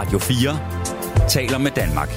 [0.00, 2.08] Radio 4 taler med Danmark.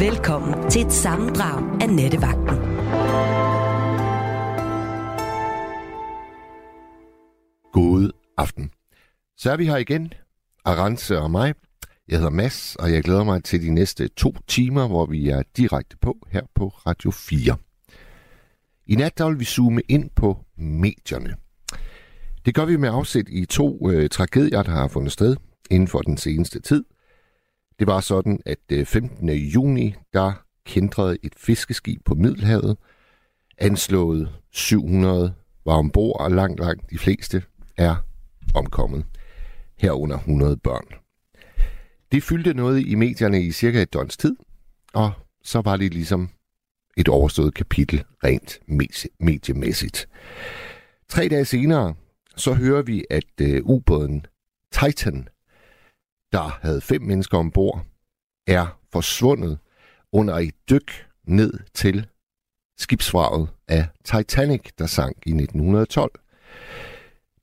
[0.00, 2.56] Velkommen til et sammendrag af Nettevagten.
[7.72, 8.70] God aften.
[9.36, 10.12] Så er vi her igen,
[10.64, 11.54] Arance og mig.
[12.08, 15.42] Jeg hedder Mads, og jeg glæder mig til de næste to timer, hvor vi er
[15.56, 17.56] direkte på her på Radio 4.
[18.86, 21.45] I nat der vil vi zoome ind på medierne.
[22.46, 25.36] Det gør vi med afsæt i to øh, tragedier, der har fundet sted
[25.70, 26.84] inden for den seneste tid.
[27.78, 29.28] Det var sådan, at øh, 15.
[29.28, 30.32] juni, der
[30.66, 32.76] kendrede et fiskeskib på Middelhavet.
[33.58, 37.42] Anslået 700 var ombord, og langt, langt de fleste
[37.76, 37.96] er
[38.54, 39.04] omkommet.
[39.78, 40.86] Herunder 100 børn.
[42.12, 44.36] Det fyldte noget i medierne i cirka et døgns tid,
[44.94, 45.12] og
[45.44, 46.28] så var det ligesom
[46.96, 48.58] et overstået kapitel rent
[49.20, 50.08] mediemæssigt.
[51.08, 51.94] Tre dage senere,
[52.36, 54.26] så hører vi, at øh, ubåden
[54.72, 55.28] Titan,
[56.32, 57.86] der havde fem mennesker ombord,
[58.46, 59.58] er forsvundet
[60.12, 62.06] under et dyk ned til
[62.78, 66.20] skibsvraget af Titanic, der sank i 1912.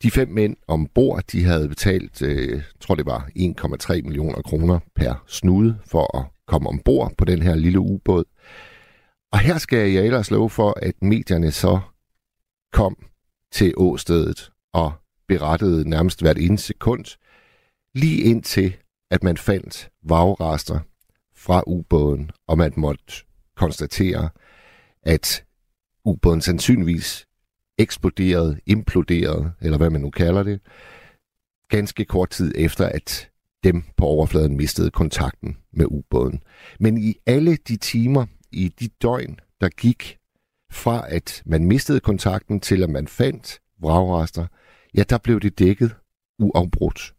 [0.03, 5.23] De fem mænd ombord, de havde betalt, øh, tror det var 1,3 millioner kroner per
[5.27, 8.23] snude for at komme ombord på den her lille ubåd.
[9.31, 11.79] Og her skal jeg ellers love for, at medierne så
[12.73, 12.97] kom
[13.51, 14.93] til åstedet og
[15.27, 17.05] berettede nærmest hvert ene sekund,
[17.95, 18.75] lige indtil
[19.11, 20.79] at man fandt vagrester
[21.35, 23.13] fra ubåden, og man måtte
[23.55, 24.29] konstatere,
[25.03, 25.45] at
[26.05, 27.27] ubåden sandsynligvis
[27.77, 30.59] eksploderede, imploderede, eller hvad man nu kalder det,
[31.69, 33.29] ganske kort tid efter, at
[33.63, 36.43] dem på overfladen mistede kontakten med ubåden.
[36.79, 40.17] Men i alle de timer, i de døgn, der gik
[40.71, 44.47] fra at man mistede kontakten til at man fandt vragrester,
[44.95, 45.95] ja, der blev det dækket
[46.39, 47.13] uafbrudt.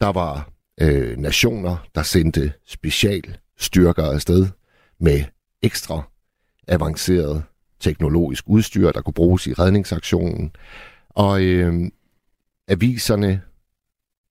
[0.00, 4.46] Der var øh, nationer, der sendte specialstyrker afsted
[5.00, 5.24] med
[5.62, 6.02] ekstra
[6.68, 7.42] avanceret
[7.80, 10.52] teknologisk udstyr, der kunne bruges i redningsaktionen.
[11.08, 11.90] Og øh,
[12.68, 13.42] aviserne,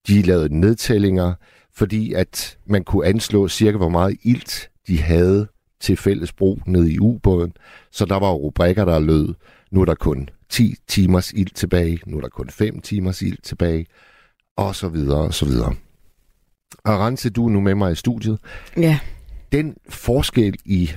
[0.08, 1.34] de lavede nedtællinger,
[1.74, 5.48] fordi at man kunne anslå cirka, hvor meget ilt de havde
[5.80, 7.54] til fælles brug nede i ubåden.
[7.92, 9.34] Så der var rubrikker, der lød,
[9.72, 13.38] nu er der kun 10 timers ild tilbage, nu er der kun 5 timers ild
[13.44, 13.86] tilbage,
[14.58, 15.76] og så videre, og så videre.
[16.86, 18.40] Arance, du er nu med mig i studiet.
[18.78, 19.00] Ja.
[19.52, 20.92] Den forskel i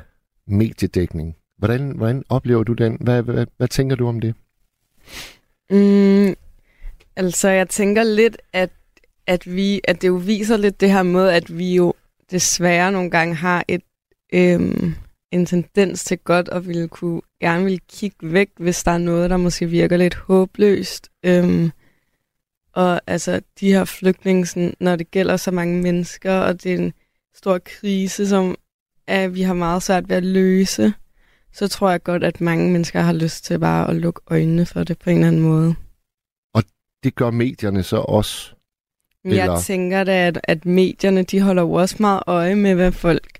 [0.46, 2.96] mediedækning, hvordan, hvordan oplever du den?
[3.00, 4.34] Hvad, hvad, hvad tænker du om det?
[5.70, 6.34] Mm,
[7.16, 8.70] altså, jeg tænker lidt, at,
[9.26, 11.94] at, vi, at det jo viser lidt det her med, at vi jo
[12.30, 13.82] desværre nogle gange har et
[14.32, 14.94] øhm,
[15.32, 19.30] en tendens til godt at ville kunne, gerne vil kigge væk, hvis der er noget,
[19.30, 21.08] der måske virker lidt håbløst.
[21.22, 21.70] Øhm,
[22.72, 26.92] og altså, de her flygtninge, når det gælder så mange mennesker, og det er en
[27.34, 28.56] stor krise, som
[29.06, 30.92] at vi har meget svært ved at løse,
[31.52, 34.84] så tror jeg godt, at mange mennesker har lyst til bare at lukke øjnene for
[34.84, 35.74] det på en eller anden måde.
[36.54, 36.62] Og
[37.04, 38.54] det gør medierne så også?
[39.24, 39.44] Eller?
[39.44, 43.35] Jeg tænker da, at, at medierne de holder jo også meget øje med, hvad folk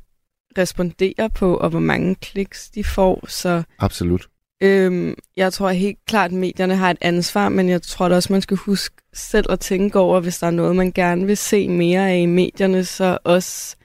[0.58, 3.24] responderer på, og hvor mange kliks de får.
[3.28, 4.28] Så, Absolut.
[4.62, 8.32] Øhm, jeg tror helt klart, at medierne har et ansvar, men jeg tror da også,
[8.32, 11.68] man skal huske selv at tænke over, hvis der er noget, man gerne vil se
[11.68, 13.76] mere af i medierne, så også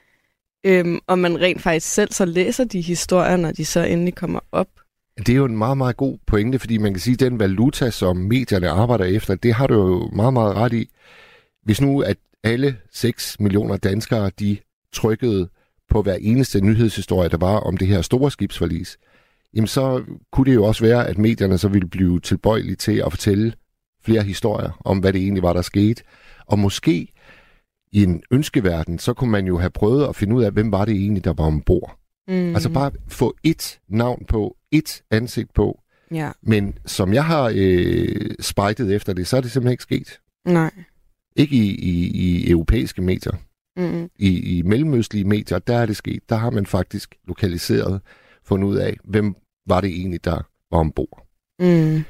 [0.64, 4.40] øhm, om man rent faktisk selv så læser de historier, når de så endelig kommer
[4.52, 4.68] op.
[5.18, 7.90] Det er jo en meget, meget god pointe, fordi man kan sige, at den valuta,
[7.90, 10.88] som medierne arbejder efter, det har du jo meget, meget ret i.
[11.64, 14.56] Hvis nu, at alle 6 millioner danskere, de
[14.92, 15.48] trykkede
[15.92, 18.98] på hver eneste nyhedshistorie, der var om det her store skibsforlis,
[19.54, 23.12] jamen så kunne det jo også være, at medierne så ville blive tilbøjelige til at
[23.12, 23.52] fortælle
[24.04, 26.02] flere historier om, hvad det egentlig var, der skete.
[26.46, 27.12] Og måske
[27.92, 30.84] i en ønskeverden, så kunne man jo have prøvet at finde ud af, hvem var
[30.84, 31.98] det egentlig, der var ombord.
[32.28, 32.54] Mm.
[32.54, 35.80] Altså bare få et navn på, et ansigt på.
[36.10, 36.30] Ja.
[36.42, 40.18] Men som jeg har øh, spejtet efter det, så er det simpelthen ikke sket.
[40.46, 40.70] Nej.
[41.36, 43.32] Ikke i, i, i europæiske medier.
[43.76, 44.10] Mm.
[44.16, 46.28] I, I mellemøstlige medier, der er det sket.
[46.28, 48.00] Der har man faktisk lokaliseret,
[48.44, 49.36] fundet ud af, hvem
[49.66, 51.26] var det egentlig, der var ombord.
[51.58, 52.04] Mm.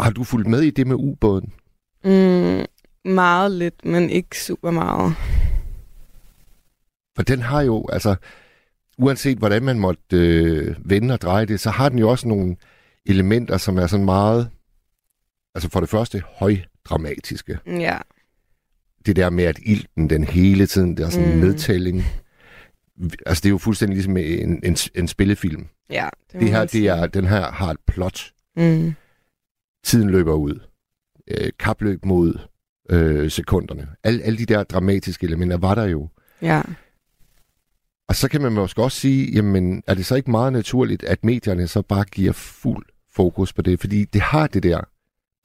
[0.00, 1.52] Har du fulgt med i det med ubåden?
[2.04, 2.64] Mm,
[3.12, 5.14] meget lidt, men ikke super meget.
[7.16, 8.16] For den har jo, altså,
[8.98, 12.56] uanset hvordan man måtte øh, vende og dreje det, så har den jo også nogle
[13.06, 14.50] elementer, som er sådan meget,
[15.54, 17.58] altså for det første højdramatiske.
[17.66, 17.98] Ja.
[19.06, 21.40] Det der med, at ilten den hele tiden, der er sådan en mm.
[21.40, 22.02] nedtælling.
[23.26, 25.66] Altså det er jo fuldstændig ligesom en, en, en spillefilm.
[25.90, 26.08] Ja.
[26.32, 28.32] Det, det her, det er, den her har et plot.
[28.56, 28.94] Mm.
[29.84, 30.60] Tiden løber ud.
[31.28, 32.38] øh, kapløb mod
[32.90, 33.88] øh, sekunderne.
[34.04, 36.08] Alle, alle de der dramatiske elementer var der jo.
[36.42, 36.62] Ja.
[38.08, 41.24] Og så kan man måske også sige, jamen, er det så ikke meget naturligt, at
[41.24, 43.80] medierne så bare giver fuld fokus på det?
[43.80, 44.80] Fordi det har det der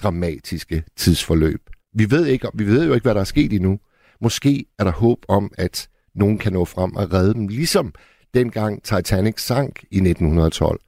[0.03, 1.69] dramatiske tidsforløb.
[1.93, 3.79] Vi ved, ikke, vi ved jo ikke, hvad der er sket endnu.
[4.21, 7.93] Måske er der håb om, at nogen kan nå frem og redde dem, ligesom
[8.33, 10.79] dengang Titanic sank i 1912.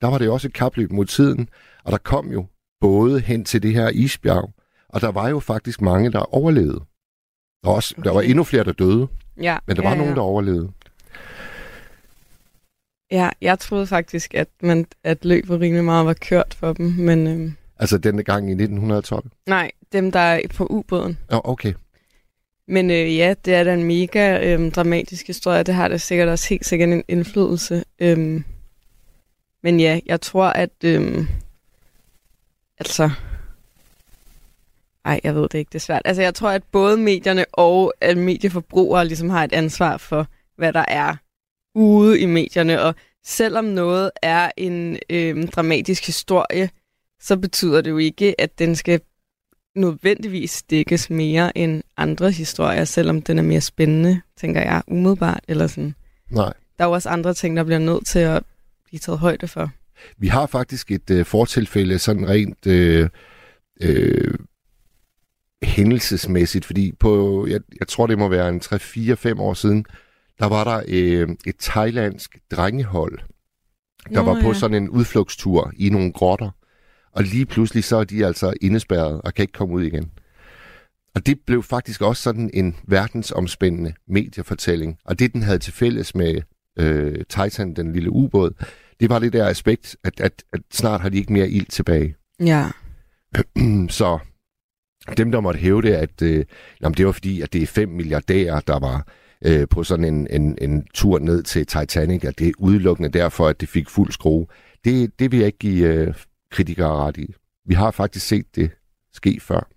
[0.00, 1.48] Der var det også et kapløb mod tiden,
[1.84, 2.46] og der kom jo
[2.80, 4.52] både hen til det her isbjerg,
[4.88, 6.80] og der var jo faktisk mange, der overlevede.
[7.62, 8.08] Der var, også, okay.
[8.08, 9.08] der var endnu flere, der døde,
[9.40, 10.14] Ja, men der ja, var nogen, ja.
[10.14, 10.70] der overlevede.
[13.10, 17.26] Ja, jeg troede faktisk, at, man, at løbet rimelig meget var kørt for dem, men
[17.26, 19.30] øhm, Altså denne gang i 1912.
[19.46, 21.18] nej, dem der er på ubåden.
[21.30, 21.74] Ja, okay.
[22.68, 25.62] Men øh, ja, det er da en mega øhm, dramatisk historie.
[25.62, 27.84] Det har da sikkert også helt sikkert en indflydelse.
[27.98, 28.44] Øhm,
[29.62, 30.70] men ja, jeg tror, at...
[30.84, 31.28] Øhm,
[32.78, 33.10] altså...
[35.04, 36.02] Ej, jeg ved det ikke, det er svært.
[36.04, 40.26] Altså, jeg tror, at både medierne og at medieforbrugere ligesom har et ansvar for,
[40.56, 41.16] hvad der er
[41.74, 42.82] ude i medierne.
[42.82, 42.94] Og
[43.24, 46.70] selvom noget er en øhm, dramatisk historie,
[47.20, 49.00] så betyder det jo ikke, at den skal
[49.78, 55.40] nødvendigvis dækkes mere end andre historier, selvom den er mere spændende, tænker jeg, umiddelbart.
[55.48, 55.94] Eller sådan.
[56.30, 56.52] Nej.
[56.78, 58.42] Der er jo også andre ting, der bliver nødt til at
[58.84, 59.70] blive taget højde for.
[60.18, 63.08] Vi har faktisk et øh, fortilfælde sådan rent øh,
[63.80, 64.34] øh,
[65.62, 69.84] hændelsesmæssigt, fordi på, jeg, jeg tror det må være en 3-4-5 år siden,
[70.38, 73.18] der var der øh, et thailandsk drengehold,
[74.14, 74.54] der Nå, var på ja.
[74.54, 76.50] sådan en udflugtstur i nogle grotter.
[77.12, 80.10] Og lige pludselig så er de altså indespærret og kan ikke komme ud igen.
[81.14, 84.98] Og det blev faktisk også sådan en verdensomspændende mediefortælling.
[85.04, 86.42] Og det, den havde til fælles med
[86.78, 88.50] øh, Titan, den lille ubåd,
[89.00, 92.16] det var det der aspekt, at, at, at snart har de ikke mere ild tilbage.
[92.40, 92.66] Ja.
[93.98, 94.18] Så
[95.16, 96.44] dem, der måtte hæve det, at øh,
[96.80, 99.06] jamen, det var fordi, at det er fem milliardærer, der var
[99.44, 103.48] øh, på sådan en, en, en tur ned til Titanic, at det er udelukkende derfor,
[103.48, 104.46] at det fik fuld skrue.
[104.84, 106.14] Det, det vil jeg ikke give øh,
[106.50, 107.34] kritikere ret i.
[107.66, 108.70] Vi har faktisk set det
[109.12, 109.68] ske før.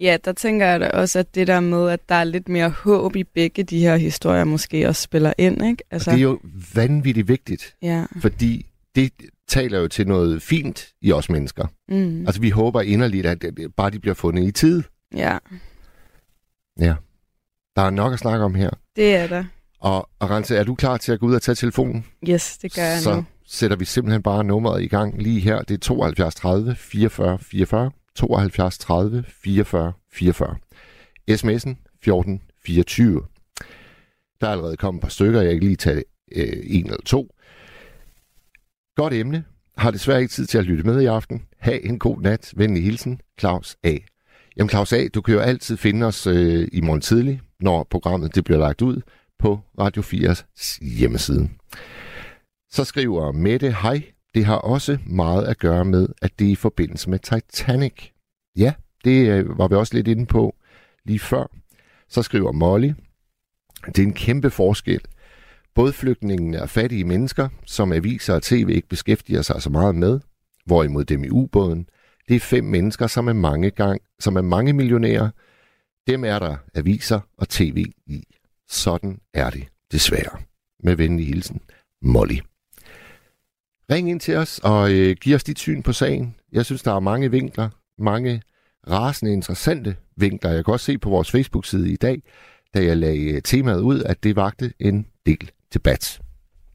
[0.00, 2.68] Ja, der tænker jeg da også, at det der med, at der er lidt mere
[2.70, 5.84] håb i begge de her historier, måske også spiller ind, ikke?
[5.90, 6.10] Altså...
[6.10, 6.40] Og det er jo
[6.74, 8.04] vanvittigt vigtigt, Ja.
[8.20, 9.12] fordi det
[9.48, 11.66] taler jo til noget fint i os mennesker.
[11.88, 12.26] Mm.
[12.26, 14.82] Altså vi håber inderligt, at det- bare de bliver fundet i tid.
[15.16, 15.38] Ja,
[16.80, 16.94] Ja.
[17.76, 18.70] Der er nok at snakke om her.
[18.96, 19.44] det er der.
[19.80, 22.04] Og, og Rense, er du klar til at gå ud og tage telefonen?
[22.28, 25.62] Yes, det gør jeg så nu sætter vi simpelthen bare nummeret i gang lige her.
[25.62, 27.90] Det er 72 30 44 44.
[28.14, 30.56] 72 30 44 44.
[31.30, 33.22] SMS'en 14 24.
[34.40, 35.42] Der er allerede kommet et par stykker.
[35.42, 36.04] Jeg kan lige tage
[36.36, 37.34] øh, en eller to.
[38.96, 39.44] Godt emne.
[39.78, 41.42] Har desværre ikke tid til at lytte med i aften.
[41.58, 42.52] Ha' en god nat.
[42.56, 43.20] Venlig hilsen.
[43.40, 43.96] Claus A.
[44.56, 48.34] Jamen Claus A., du kan jo altid finde os øh, i morgen tidlig, når programmet
[48.34, 49.00] det bliver lagt ud
[49.38, 51.48] på Radio 4's hjemmeside.
[52.72, 54.02] Så skriver Mette, hej,
[54.34, 58.10] det har også meget at gøre med, at det er i forbindelse med Titanic.
[58.56, 58.74] Ja,
[59.04, 60.54] det øh, var vi også lidt inde på
[61.04, 61.46] lige før.
[62.08, 62.92] Så skriver Molly,
[63.86, 65.00] det er en kæmpe forskel.
[65.74, 70.20] Både flygtningene er fattige mennesker, som aviser og tv ikke beskæftiger sig så meget med,
[70.66, 71.86] hvorimod dem i ubåden,
[72.28, 75.30] det er fem mennesker, som er mange, gang, som er mange millionærer.
[76.06, 78.24] Dem er der aviser og tv i.
[78.68, 80.38] Sådan er det, desværre.
[80.84, 81.60] Med venlig hilsen,
[82.02, 82.38] Molly.
[83.92, 86.34] Ring ind til os og øh, giv os dit syn på sagen.
[86.52, 87.68] Jeg synes, der er mange vinkler,
[87.98, 88.42] mange
[88.90, 90.50] rasende interessante vinkler.
[90.50, 92.22] Jeg kan også se på vores Facebook-side i dag,
[92.74, 96.20] da jeg lagde øh, temaet ud, at det vagte en del debat.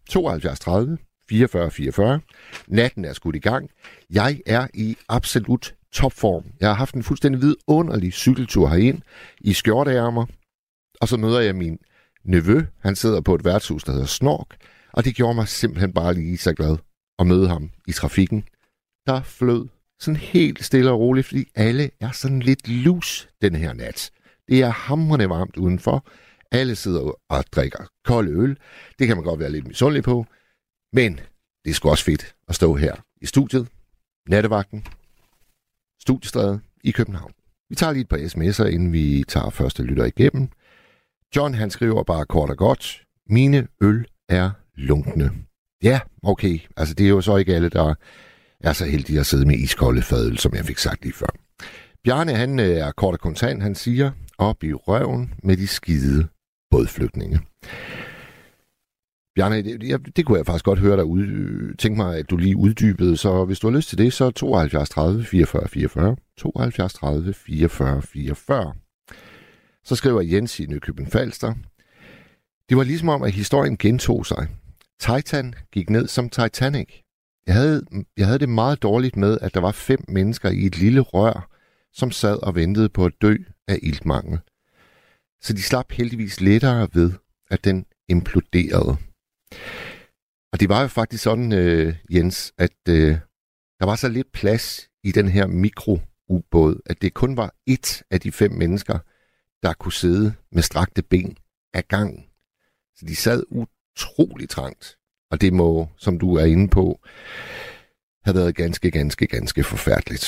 [0.10, 0.98] 72 30
[1.30, 2.20] 44 44.
[2.68, 3.70] Natten er skudt i gang.
[4.10, 6.44] Jeg er i absolut topform.
[6.60, 9.02] Jeg har haft en fuldstændig vidunderlig cykeltur herind
[9.42, 10.26] i skjorteærmer,
[11.02, 11.78] og så møder jeg min
[12.24, 12.62] nevø.
[12.80, 14.56] Han sidder på et værtshus, der hedder Snork,
[14.94, 16.78] og det gjorde mig simpelthen bare lige så glad
[17.20, 18.44] at møde ham i trafikken.
[19.06, 19.68] Der flød
[20.00, 24.12] sådan helt stille og roligt, fordi alle er sådan lidt lus den her nat.
[24.48, 26.06] Det er hamrende varmt udenfor.
[26.52, 28.58] Alle sidder og drikker kold øl.
[29.00, 30.26] Det kan man godt være lidt misundelig på.
[30.94, 31.20] Men
[31.66, 33.68] det er sgu også fedt at stå her i studiet,
[34.30, 34.86] nattevagten,
[36.02, 37.32] studiestræde i København.
[37.70, 40.50] Vi tager lige et par sms'er, inden vi tager første lytter igennem.
[41.36, 45.32] John han skriver bare kort og godt, mine øl er lunkne.
[45.84, 46.60] Ja, okay.
[46.78, 47.94] Altså det er jo så ikke alle, der
[48.60, 51.28] er så heldige at sidde med iskolde fadøl, som jeg fik sagt lige før.
[52.04, 56.28] Bjarne han øh, er kort og kontant, han siger, op i røven med de skide
[56.72, 57.40] bådflygtninge.
[59.36, 62.58] Bjarne, det, det kunne jeg faktisk godt høre dig ud, tænke mig, at du lige
[62.58, 63.18] uddybede.
[63.18, 66.16] Så hvis du har lyst til det, så 72 30 44 44.
[66.38, 68.74] 72 30 44 44.
[69.84, 71.54] Så skriver Jens i Nykøbing Falster.
[72.70, 74.48] Det var ligesom om, at historien gentog sig.
[75.00, 76.90] Titan gik ned som Titanic.
[77.48, 77.86] Jeg havde,
[78.18, 81.50] jeg havde det meget dårligt med, at der var fem mennesker i et lille rør,
[81.94, 83.36] som sad og ventede på at dø
[83.68, 84.40] af iltmangel.
[85.42, 87.12] Så de slap heldigvis lettere ved,
[87.50, 88.98] at den imploderede.
[90.52, 93.18] Og det var jo faktisk sådan, øh, Jens, at øh,
[93.80, 98.20] der var så lidt plads i den her mikroubåd, at det kun var et af
[98.22, 99.00] de fem mennesker,
[99.64, 101.38] der kunne sidde med strakte ben
[101.74, 102.26] af gangen.
[102.96, 103.44] Så de sad
[103.98, 104.96] utrolig trangt.
[105.32, 106.86] Og det må, som du er inde på,
[108.26, 110.26] have været ganske, ganske, ganske forfærdeligt.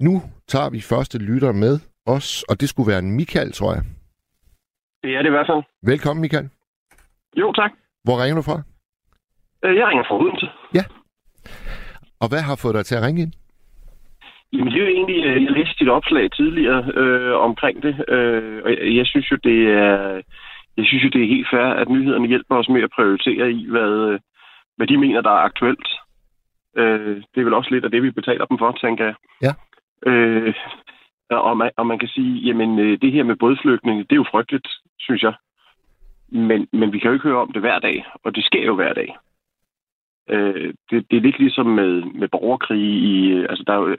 [0.00, 1.74] Nu tager vi første lytter med
[2.06, 3.82] os, og det skulle være en Michael, tror jeg.
[5.02, 5.62] Det er det i hvert fald.
[5.92, 6.48] Velkommen, Michael.
[7.36, 7.72] Jo, tak.
[8.04, 8.62] Hvor ringer du fra?
[9.64, 10.48] Øh, Jeg ringer fra Odense.
[10.74, 10.84] Ja.
[12.20, 13.32] Og hvad har fået dig til at ringe ind?
[14.52, 18.62] Jamen, det er jo egentlig, øh, jeg læste dit opslag tidligere øh, omkring det, øh,
[18.64, 20.22] og jeg, jeg synes jo, det er,
[20.78, 23.66] jeg synes jo, det er helt fair, at nyhederne hjælper os med at prioritere i,
[23.70, 24.20] hvad, øh,
[24.76, 25.88] hvad de mener, der er aktuelt.
[26.76, 29.14] Øh, det er vel også lidt af det, vi betaler dem for, tænker jeg.
[29.42, 29.52] Ja.
[30.10, 30.54] Øh,
[31.30, 34.30] og, man, og man kan sige, jamen, øh, det her med bådflygtninge, det er jo
[34.30, 34.68] frygteligt,
[34.98, 35.34] synes jeg.
[36.28, 38.74] Men, men vi kan jo ikke høre om det hver dag, og det sker jo
[38.74, 39.16] hver dag.
[40.30, 42.80] Øh, det, det er lidt ligesom med, med borgerkrig.
[42.80, 43.96] I, øh, altså der er jo,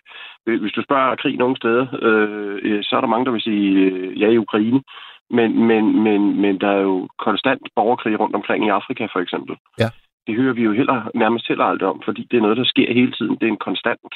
[0.57, 4.27] hvis du spørger krig nogle steder, øh, så er der mange, der vil sige ja
[4.29, 4.81] i Ukraine.
[5.29, 9.55] Men, men, men, men der er jo konstant borgerkrig rundt omkring i Afrika, for eksempel.
[9.79, 9.89] Ja.
[10.27, 12.93] Det hører vi jo heller, nærmest heller aldrig om, fordi det er noget, der sker
[12.93, 13.35] hele tiden.
[13.35, 14.13] Det er en konstant.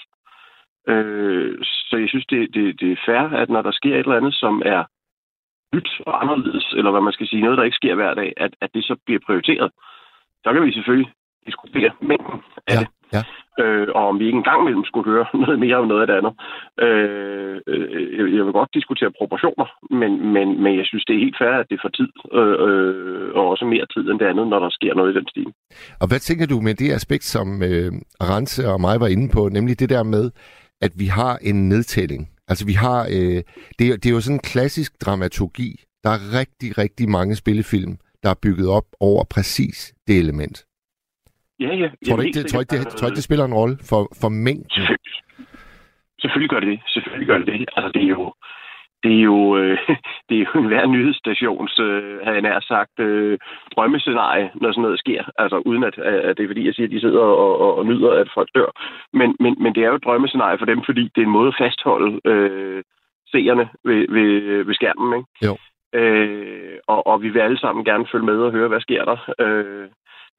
[0.87, 4.17] Øh, så jeg synes, det, det, det er fair, at når der sker et eller
[4.17, 4.83] andet, som er
[5.75, 8.51] nyt og anderledes, eller hvad man skal sige, noget, der ikke sker hver dag, at,
[8.61, 9.71] at det så bliver prioriteret.
[10.43, 11.11] Så kan vi selvfølgelig
[11.45, 12.87] diskutere mængden af Ja, det.
[13.15, 13.21] Ja.
[13.63, 16.15] Øh, og om vi ikke engang imellem skulle høre noget mere om noget af det
[16.19, 16.33] andet.
[16.85, 19.67] Øh, øh, jeg- vil godt diskutere proportioner,
[20.01, 23.35] men, men, men jeg synes, det er helt fair, at det får tid, øh, øh,
[23.37, 25.49] og også mere tid end det andet, når der sker noget i den stil.
[26.01, 27.91] Og hvad tænker du med det aspekt, som øh,
[28.31, 30.31] Rense og mig var inde på, nemlig det der med,
[30.81, 32.29] at vi har en nedtælling.
[32.47, 33.39] Altså vi har, øh,
[33.79, 35.69] det, er- det er jo sådan en klassisk dramaturgi.
[36.03, 37.93] Der er rigtig, rigtig mange spillefilm,
[38.23, 40.65] der er bygget op over præcis det element.
[41.59, 41.89] Ja, ja.
[42.07, 44.29] Tror du ikke, det, tror, ikke, det, tror ikke, det spiller en rolle for, for
[44.29, 44.69] mængden?
[44.69, 45.13] Selvfølgelig.
[46.21, 46.79] Selvfølgelig gør det det.
[46.87, 47.65] Selvfølgelig gør det det.
[47.75, 48.33] Altså, det er jo,
[49.03, 49.77] det er jo, øh,
[50.29, 53.39] det er jo en hver nyhedsstations, øh, havde jeg nær sagt, øh,
[53.75, 55.23] drømmescenarie, når sådan noget sker.
[55.37, 57.85] Altså, uden at, at det er fordi, jeg siger, at de sidder og, og, og
[57.85, 58.69] nyder, at folk dør.
[59.13, 61.47] Men, men, men det er jo et drømmescenarie for dem, fordi det er en måde
[61.47, 62.83] at fastholde øh,
[63.31, 65.29] seerne ved, ved, ved skærmen, ikke?
[65.47, 65.53] Jo.
[65.99, 69.17] Øh, og, og vi vil alle sammen gerne følge med og høre, hvad sker der.
[69.39, 69.87] Øh,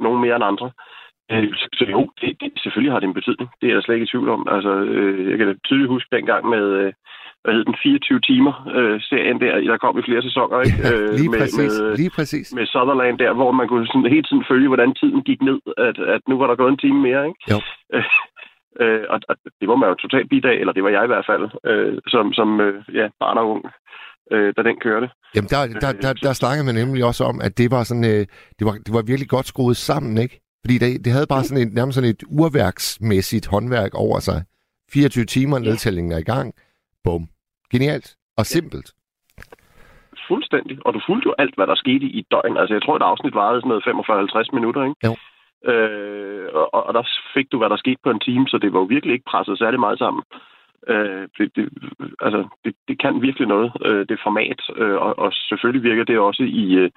[0.00, 0.66] nogle mere end andre.
[0.66, 0.94] Øh,
[1.30, 3.48] så, så jo, det, det, selvfølgelig har det en betydning.
[3.60, 4.42] Det er jeg slet ikke i tvivl om.
[4.54, 6.92] Altså, øh, jeg kan da tydeligt huske dengang med, øh,
[7.42, 10.78] hvad hed den, 24 timer øh, serien der, der kom i flere sæsoner, ikke?
[10.90, 12.46] Øh, lige med, præcis, med, lige præcis.
[12.56, 15.96] med Sutherland der, hvor man kunne sådan hele tiden følge, hvordan tiden gik ned, at,
[16.14, 17.40] at nu var der gået en time mere, ikke?
[17.52, 17.58] Jo.
[18.82, 21.12] Øh, og, og det var man jo totalt bidt af, eller det var jeg i
[21.12, 23.62] hvert fald, øh, som, som øh, ja, barn og ung,
[24.32, 25.08] øh, da den kørte.
[25.34, 28.24] Jamen, der, der, der, der snakkede man nemlig også om, at det var sådan, øh,
[28.58, 30.36] det, var, det var virkelig godt skruet sammen, ikke?
[30.64, 34.38] Fordi det, det havde bare sådan et, nærmest sådan et urværksmæssigt håndværk over sig.
[34.92, 36.54] 24 timer, nedtællingen er i gang.
[37.04, 37.23] Bum.
[37.73, 38.09] Genialt.
[38.38, 38.88] Og simpelt.
[40.28, 40.76] Fuldstændig.
[40.87, 42.56] Og du fulgte jo alt, hvad der skete i døgn.
[42.56, 45.00] Altså, jeg tror, et afsnit varede sådan noget 45-50 minutter, ikke?
[45.06, 45.12] Jo.
[45.73, 47.04] Øh, og, og der
[47.35, 49.59] fik du, hvad der skete på en time, så det var jo virkelig ikke presset
[49.59, 50.23] særlig meget sammen.
[50.92, 51.64] Øh, det, det,
[52.21, 54.61] altså, det, det kan virkelig noget, øh, det format.
[54.76, 56.90] Øh, og, og selvfølgelig virker det også i, øh,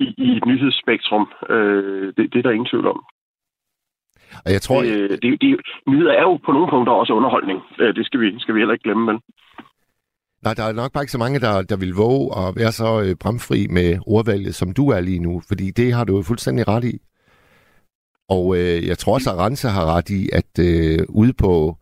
[0.00, 1.24] i, i et nyhedsspektrum.
[1.50, 3.00] Øh, det, det er der ingen tvivl om.
[4.44, 7.60] Og jeg tror, Det, det, det, nyheder er jo på nogle punkter også underholdning.
[7.80, 9.20] Øh, det skal vi, skal vi heller ikke glemme, vel?
[10.44, 13.02] nej, der er nok bare ikke så mange, der, der vil våge at være så
[13.02, 15.42] øh, bramfri med ordvalget, som du er lige nu.
[15.48, 16.98] Fordi det har du jo fuldstændig ret i.
[18.28, 21.76] Og øh, jeg tror også, at Rense har ret i, at øh, ude på,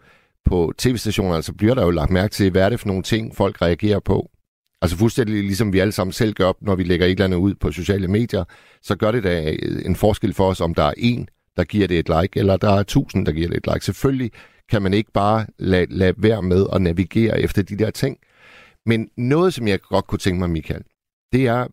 [0.45, 3.37] på tv-stationerne, så bliver der jo lagt mærke til, hvad er det for nogle ting,
[3.37, 4.31] folk reagerer på.
[4.83, 7.55] Altså fuldstændig ligesom vi alle sammen selv gør, når vi lægger et eller andet ud
[7.55, 8.45] på sociale medier,
[8.83, 11.99] så gør det da en forskel for os, om der er en, der giver det
[11.99, 13.85] et like, eller der er tusind, der giver det et like.
[13.85, 14.31] Selvfølgelig
[14.69, 18.19] kan man ikke bare lade, lade være med at navigere efter de der ting.
[18.87, 20.83] Men noget, som jeg godt kunne tænke mig, Michael,
[21.33, 21.67] det er,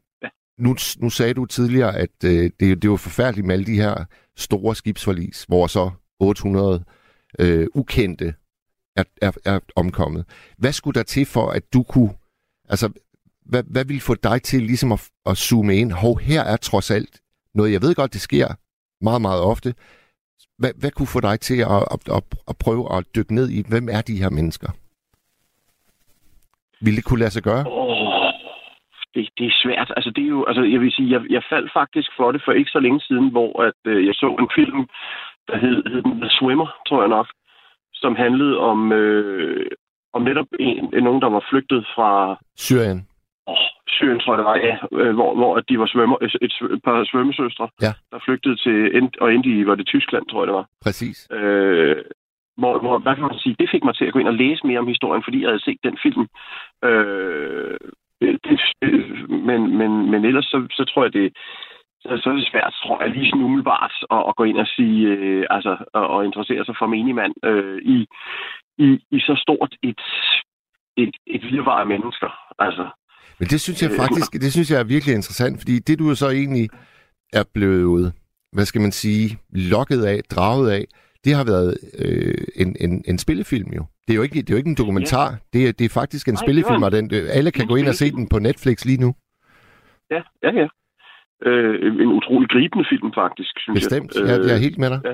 [0.61, 4.05] nu, nu sagde du tidligere, at øh, det, det jo forfærdeligt med alle de her
[4.37, 6.83] store skibsforlis, hvor så 800
[7.39, 8.33] øh, ukendte
[8.95, 10.25] er, er, er omkommet.
[10.57, 12.13] Hvad skulle der til for, at du kunne...
[12.69, 12.87] Altså,
[13.51, 15.91] hvad, hvad vil få dig til ligesom at, at zoome ind?
[15.91, 17.21] Hov, her er trods alt
[17.55, 18.47] noget, jeg ved godt, det sker
[19.01, 19.73] meget, meget ofte.
[20.59, 23.59] Hvad, hvad kunne få dig til at, at, at, at prøve at dykke ned i,
[23.69, 24.69] hvem er de her mennesker?
[26.81, 27.63] Vil det kunne lade sig gøre?
[27.67, 28.31] Oh,
[29.15, 29.89] det, det er svært.
[29.97, 32.51] Altså, det er jo, altså, jeg vil sige, jeg, jeg faldt faktisk for det for
[32.51, 34.81] ikke så længe siden, hvor at, øh, jeg så en film,
[35.47, 37.27] der hed, hed den The Swimmer, tror jeg nok,
[37.93, 39.65] som handlede om, øh,
[40.15, 42.09] om netop en, nogen, der var flygtet fra...
[42.57, 42.99] Syrien.
[43.47, 44.75] Oh, Syrien, tror jeg det var, ja.
[44.99, 46.35] Øh, hvor, hvor de var svømmer, et,
[46.75, 47.93] et par svømmesøstre, ja.
[48.11, 48.97] der flygtede til...
[48.97, 50.67] End, og endte i, var det Tyskland, tror jeg det var.
[50.85, 51.27] Præcis.
[51.31, 51.97] Øh,
[52.57, 54.67] hvor, hvor, hvad kan man sige, det fik mig til at gå ind og læse
[54.67, 56.27] mere om historien, fordi jeg havde set den film.
[56.83, 57.77] Øh,
[58.21, 58.59] det,
[59.29, 61.37] men, men, men ellers så, så tror jeg, det,
[62.01, 64.67] så, så er det svært, tror jeg, lige sådan umiddelbart at, at gå ind og
[64.67, 68.07] sige, øh, altså, og, og interessere sig for menigmand øh, i,
[68.77, 70.01] i, i så stort et,
[70.97, 72.29] et, et virvar af mennesker.
[72.59, 72.85] Altså,
[73.39, 76.29] men det synes jeg faktisk, det synes jeg er virkelig interessant, fordi det du så
[76.29, 76.69] egentlig
[77.33, 78.13] er blevet,
[78.51, 80.85] hvad skal man sige, lokket af, draget af,
[81.25, 83.85] det har været øh, en, en, en spillefilm jo.
[84.07, 85.29] Det er jo ikke, det er jo ikke en dokumentar.
[85.31, 85.37] Ja.
[85.53, 87.95] Det, er, det er faktisk en Nej, spillefilm, og den, alle kan gå ind og
[87.95, 89.15] se den på Netflix lige nu.
[90.11, 90.67] Ja, ja, ja.
[91.49, 94.15] Øh, en utrolig gribende film, faktisk, synes Bestemt.
[94.15, 94.21] jeg.
[94.23, 95.01] Bestemt, jeg, jeg er helt med dig.
[95.05, 95.13] Ja.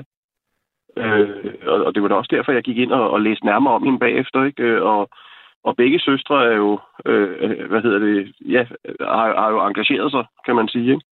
[0.96, 3.74] Øh, og, og det var da også derfor, jeg gik ind og, og læste nærmere
[3.74, 4.62] om hende bagefter, ikke?
[4.62, 5.08] Øh, og,
[5.64, 8.64] og begge søstre er jo, øh, hvad hedder det, ja,
[9.00, 11.04] har, har jo engageret sig, kan man sige, ikke?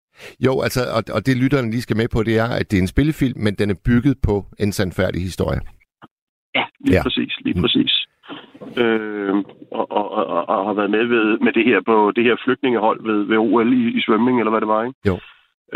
[0.47, 2.83] Jo, altså, og, og det lytterne lige skal med på, det er, at det er
[2.83, 5.61] en spillefilm, men den er bygget på en sandfærdig historie.
[6.55, 7.03] Ja, lige ja.
[7.03, 7.63] præcis, lige mm.
[7.63, 7.93] præcis.
[8.83, 9.35] Øh,
[9.71, 12.99] og, og, og, og har været med ved, med det her på det her flygtningehold
[13.09, 14.99] ved, ved OL i, i svømning, eller hvad det var, ikke?
[15.07, 15.17] Jo.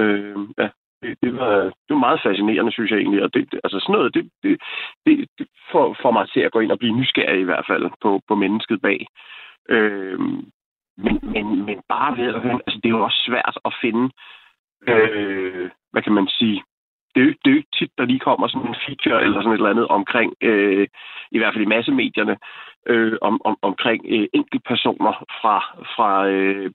[0.03, 0.69] Øh, ja,
[1.05, 1.55] det, det, var,
[1.87, 3.23] det var meget fascinerende, synes jeg egentlig.
[3.23, 4.61] Og det, det, altså sådan noget, det, det,
[5.07, 7.91] det, det får, får mig til at gå ind og blive nysgerrig i hvert fald
[8.03, 9.07] på, på mennesket bag.
[9.69, 10.19] Øh,
[11.05, 14.11] men, men, men bare ved at høre, altså det er jo også svært at finde,
[14.89, 16.63] øh, hvad kan man sige,
[17.15, 19.41] det er, jo, det er jo ikke tit, der lige kommer sådan en feature eller
[19.41, 20.87] sådan et eller andet omkring, øh,
[21.31, 22.37] i hvert fald i massemedierne,
[22.87, 25.57] øh, om, om, omkring øh, enkeltpersoner fra,
[25.95, 26.71] fra, øh,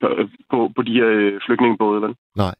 [0.51, 2.01] på, på de her øh, flygtningebåde.
[2.01, 2.15] Vel?
[2.35, 2.55] Nej.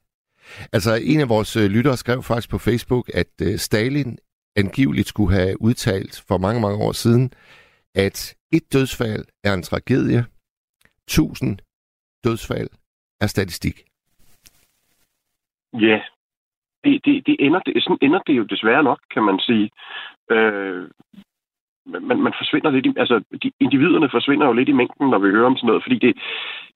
[0.74, 4.18] Altså, en af vores øh, lyttere skrev faktisk på Facebook, at øh, Stalin
[4.56, 7.32] angiveligt skulle have udtalt for mange, mange år siden,
[7.96, 10.26] at et dødsfald er en tragedie,
[11.08, 11.58] tusind
[12.24, 12.70] dødsfald
[13.22, 13.78] er statistik.
[15.74, 16.02] Ja,
[16.84, 19.70] det, det, det ender, det, sådan ender det jo desværre nok, kan man sige.
[20.32, 20.90] Øh,
[21.86, 25.30] man, man forsvinder lidt i, altså de, individerne forsvinder jo lidt i mængden, når vi
[25.30, 26.14] hører om sådan noget, fordi det,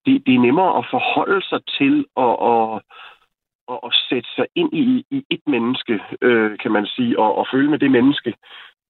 [0.06, 2.82] det, det er nemmere at forholde sig til og, og,
[3.67, 7.45] og, og sætte sig ind i, i et menneske, øh, kan man sige, og, og
[7.54, 8.34] føle med det menneske,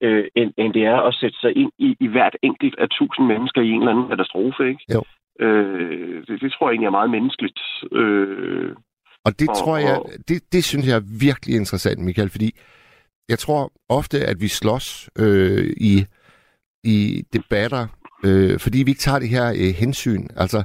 [0.02, 3.26] øh, end, end det er at sætte sig ind i, i hvert enkelt af tusind
[3.28, 4.84] mennesker i en eller anden katastrofe, ikke?
[4.94, 5.04] Jo.
[5.46, 7.60] Øh, det, det tror jeg egentlig er meget menneskeligt.
[7.92, 8.76] Øh,
[9.26, 12.52] og det og, tror jeg, det, det synes jeg er virkelig interessant, Michael, fordi
[13.30, 16.06] jeg tror ofte, at vi slås øh, i,
[16.84, 17.88] i debatter,
[18.26, 20.28] øh, fordi vi ikke tager det her øh, hensyn.
[20.36, 20.64] Altså,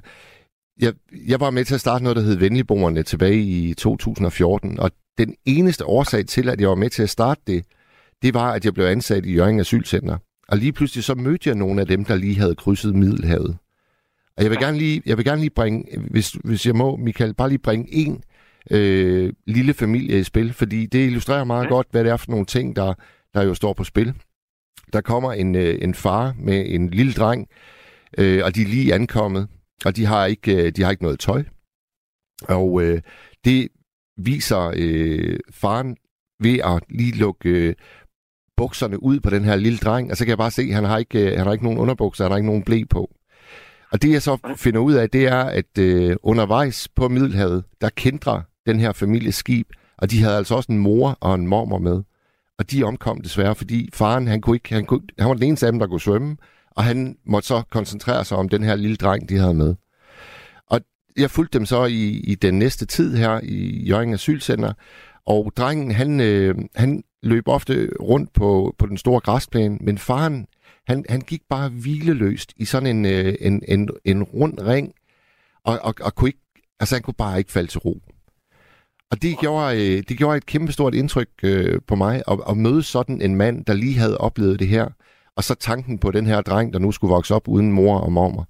[0.81, 0.93] jeg,
[1.27, 5.35] jeg var med til at starte noget, der hed Venligboerne tilbage i 2014, og den
[5.45, 7.65] eneste årsag til, at jeg var med til at starte det,
[8.23, 10.19] det var, at jeg blev ansat i Jørgen Asylcenter.
[10.49, 13.57] Og lige pludselig så mødte jeg nogle af dem, der lige havde krydset Middelhavet.
[14.37, 17.35] Og jeg vil gerne lige, jeg vil gerne lige bringe, hvis, hvis jeg må, Michael,
[17.35, 18.23] bare lige bringe en
[18.71, 21.69] øh, lille familie i spil, fordi det illustrerer meget ja.
[21.69, 22.95] godt, hvad det er for nogle ting, der,
[23.35, 24.15] der jo står på spil.
[24.93, 27.49] Der kommer en, øh, en far med en lille dreng,
[28.19, 29.49] øh, og de er lige ankommet,
[29.85, 31.45] og de har ikke, øh, de har ikke noget tøj.
[32.49, 33.01] Og øh,
[33.45, 33.69] det
[34.17, 35.97] viser øh, faren
[36.41, 37.75] ved at lige lukke øh,
[38.57, 40.85] bukserne ud på den her lille dreng, og så kan jeg bare se, at han
[40.85, 43.11] har ikke, øh, han har ikke nogen underbukser, han har ikke nogen blæ på.
[43.93, 47.89] Og det jeg så finder ud af, det er, at øh, undervejs på Middelhavet, der
[47.89, 51.79] kendrer den her families skib, og de havde altså også en mor og en mormor
[51.79, 52.03] med.
[52.59, 55.67] Og de omkom desværre, fordi faren, han, kunne ikke, han, kunne, han var den eneste
[55.67, 56.37] af dem, der kunne svømme,
[56.79, 59.75] og han måtte så koncentrere sig om den her lille dreng, de havde med.
[60.67, 60.81] Og
[61.17, 64.73] jeg fulgte dem så i, i den næste tid her i Jørgen Asylcenter,
[65.27, 70.47] og drengen, han, øh, han løb ofte rundt på, på den store græsplæne, men faren,
[70.87, 74.93] han, han gik bare hvileløst i sådan en, øh, en, en, en rund ring,
[75.65, 78.03] og, og, og kunne ikke, altså han kunne bare ikke falde til ro.
[79.11, 82.83] Og det gjorde, øh, det gjorde et kæmpestort indtryk øh, på mig, at, at møde
[82.83, 84.89] sådan en mand, der lige havde oplevet det her,
[85.39, 88.13] og så tanken på den her dreng, der nu skulle vokse op uden mor og
[88.13, 88.49] mormor.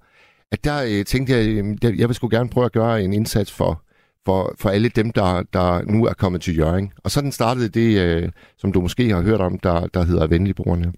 [0.51, 3.51] At der øh, tænkte jeg, øh, jeg vil sgu gerne prøve at gøre en indsats
[3.51, 3.83] for,
[4.25, 6.93] for, for alle dem, der, der nu er kommet til Jørgen.
[7.03, 10.93] Og sådan startede det, øh, som du måske har hørt om, der, der hedder Venligbrugerne.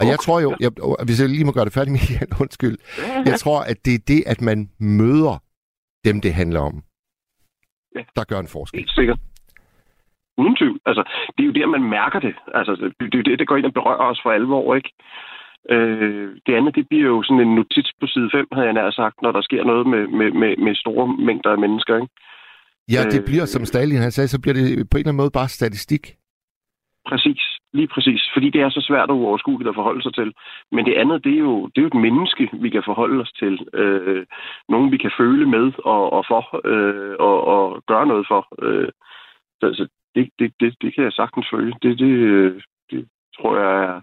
[0.00, 0.70] Og jeg tror jo, jeg,
[1.04, 2.78] hvis jeg lige må gøre det færdigt, Michael, undskyld.
[3.26, 5.42] Jeg tror, at det er det, at man møder
[6.04, 6.82] dem, det handler om.
[7.96, 8.02] Ja.
[8.16, 8.78] der gør en forskel.
[8.80, 9.18] Helt sikkert.
[10.38, 10.78] Uden tvivl.
[10.86, 11.02] Altså,
[11.34, 12.34] det er jo der, man mærker det.
[12.54, 14.90] Altså, det, er jo det, der går ind og berører os for alvor, ikke?
[15.70, 18.90] Øh, det andet, det bliver jo sådan en notits på side 5, havde jeg nær
[18.90, 22.12] sagt, når der sker noget med, med, med, med store mængder af mennesker, ikke?
[22.94, 25.22] Ja, det Øh, bliver, som Stalin han sagde, så bliver det på en eller anden
[25.22, 26.04] måde bare statistik.
[27.08, 27.42] Præcis,
[27.72, 28.22] lige præcis.
[28.34, 30.32] Fordi det er så svært og uoverskueligt at forholde sig til.
[30.72, 33.32] Men det andet, det er jo, det er jo et menneske, vi kan forholde os
[33.32, 33.54] til.
[33.74, 34.26] Øh,
[34.68, 36.42] nogen, vi kan føle med og, og for,
[36.72, 38.42] øh, og, og gøre noget for.
[38.62, 38.88] Øh,
[39.60, 41.72] så altså, det, det, det, det kan jeg sagtens føle.
[41.82, 44.00] Det, det, øh, det tror jeg er...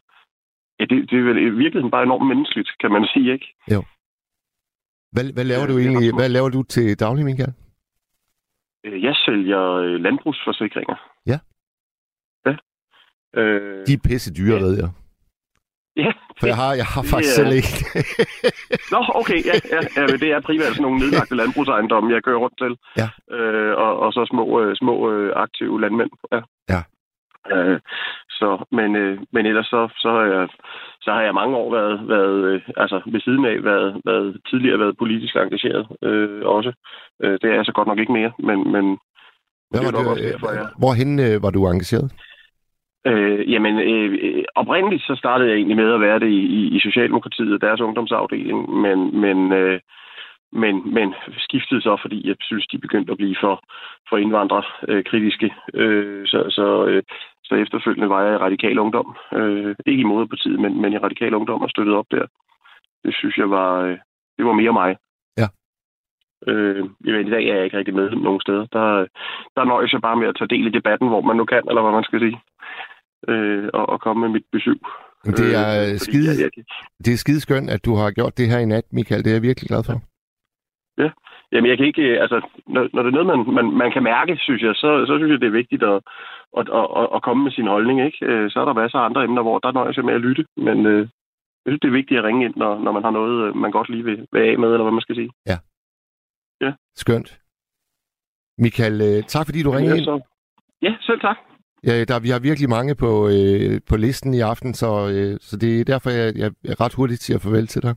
[0.80, 3.48] Ja, det, det er vel i virkeligheden bare enormt menneskeligt, kan man sige, ikke?
[5.12, 6.14] Hvad, hvad laver Ja, du er egentlig?
[6.16, 7.54] Hvad laver du til daglig, Michael?
[8.84, 10.96] Øh, Jeg sælger øh, landbrugsforsikringer.
[11.26, 11.40] Ja.
[12.46, 12.56] Ja.
[13.42, 14.62] Øh, De er pisse dyre, Ja.
[14.66, 14.90] ved jeg.
[16.06, 17.72] Ja, For jeg har, jeg har det faktisk er- selv ikke.
[18.94, 22.58] Nå, okay, ja, ja, ja det er primært sådan nogle nedlagte landbrugsejendomme, jeg kører rundt
[22.64, 22.74] til.
[23.02, 23.08] Ja.
[23.38, 26.12] Øh, og, og så små, øh, små øh, aktive landmænd.
[26.34, 26.42] Ja.
[26.74, 26.82] Ja.
[27.56, 27.80] Øh,
[28.40, 30.48] så, men, øh, men ellers så, så, har jeg,
[31.02, 34.80] så har jeg mange år været, været øh, altså ved siden af, været, været tidligere
[34.80, 36.72] været politisk engageret øh, også.
[37.24, 38.86] Øh, det er jeg så godt nok ikke mere, men, men
[39.70, 42.12] Hvad det var er nok du, også derfor, jeg- øh, hvorhen øh, var du engageret?
[43.08, 46.76] Øh, jamen, øh, øh, oprindeligt så startede jeg egentlig med at være det i, i,
[46.76, 49.80] i Socialdemokratiet, deres ungdomsafdeling, men, men, øh,
[50.52, 53.64] men, men skiftede så, fordi jeg synes, de begyndte at blive for,
[54.10, 55.54] for indvandrerkritiske.
[55.74, 57.04] Øh, øh, så, så, øh,
[57.44, 59.16] så efterfølgende var jeg i Radikal Ungdom.
[59.34, 62.26] Øh, ikke i Moderpartiet, men, men i Radikal Ungdom og støttede op der.
[63.06, 63.98] Det synes jeg var, øh,
[64.38, 64.96] det var mere mig.
[66.48, 66.52] Ja.
[66.52, 68.66] Øh, jamen, I dag er jeg ikke rigtig med nogen steder.
[68.74, 68.86] Der,
[69.56, 71.82] der nøjes jeg bare med at tage del i debatten, hvor man nu kan, eller
[71.82, 72.38] hvad man skal sige.
[73.28, 74.80] Øh, og, og komme med mit besøg.
[75.26, 76.64] Det er Øh, skide, Jeg, jeg,
[77.06, 79.24] det er skide skønt, at du har gjort det her i nat, Michael.
[79.24, 79.96] Det er jeg virkelig glad for.
[81.52, 82.06] jamen, jeg kan ikke...
[82.24, 85.14] Altså, når, når det er noget, man, man, man kan mærke, synes jeg, så, så
[85.18, 86.00] synes jeg, det er vigtigt at,
[86.60, 88.26] at, at, at, at komme med sin holdning, ikke?
[88.26, 90.46] Øh, Så er der masser af andre emner, hvor der nøjes jeg med at lytte.
[90.58, 91.02] Men øh,
[91.64, 93.72] jeg synes, det er vigtigt at ringe ind, når, når man har noget, øh, man
[93.72, 95.32] godt lige vil være af med, eller hvad man skal sige.
[96.96, 97.40] Skønt.
[98.58, 100.06] Michael, øh, tak fordi du ringede Ja, ind.
[100.06, 100.16] så,
[100.82, 101.38] ja, selv tak.
[101.84, 105.58] Ja, der, vi har virkelig mange på, øh, på listen i aften, så, øh, så
[105.58, 107.96] det er derfor, jeg, jeg er ret hurtigt at farvel til dig.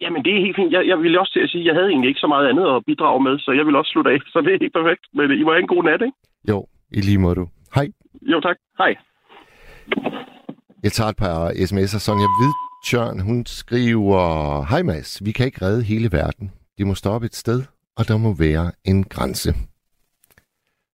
[0.00, 0.72] Jamen, det er helt fint.
[0.72, 2.66] Jeg, jeg ville også til at sige, at jeg havde egentlig ikke så meget andet
[2.76, 4.18] at bidrage med, så jeg vil også slutte af.
[4.32, 5.04] Så det er helt perfekt.
[5.16, 6.16] Men øh, I må have en god nat, ikke?
[6.48, 6.66] Jo,
[6.98, 7.46] i lige måde du.
[7.74, 7.86] Hej.
[8.22, 8.56] Jo, tak.
[8.78, 8.92] Hej.
[10.82, 11.98] Jeg tager et par sms'er.
[12.06, 14.24] Sonja Hvidtjørn, hun skriver,
[14.70, 16.52] Hej Mads, vi kan ikke redde hele verden.
[16.78, 17.62] Det må stoppe et sted,
[17.96, 19.54] og der må være en grænse.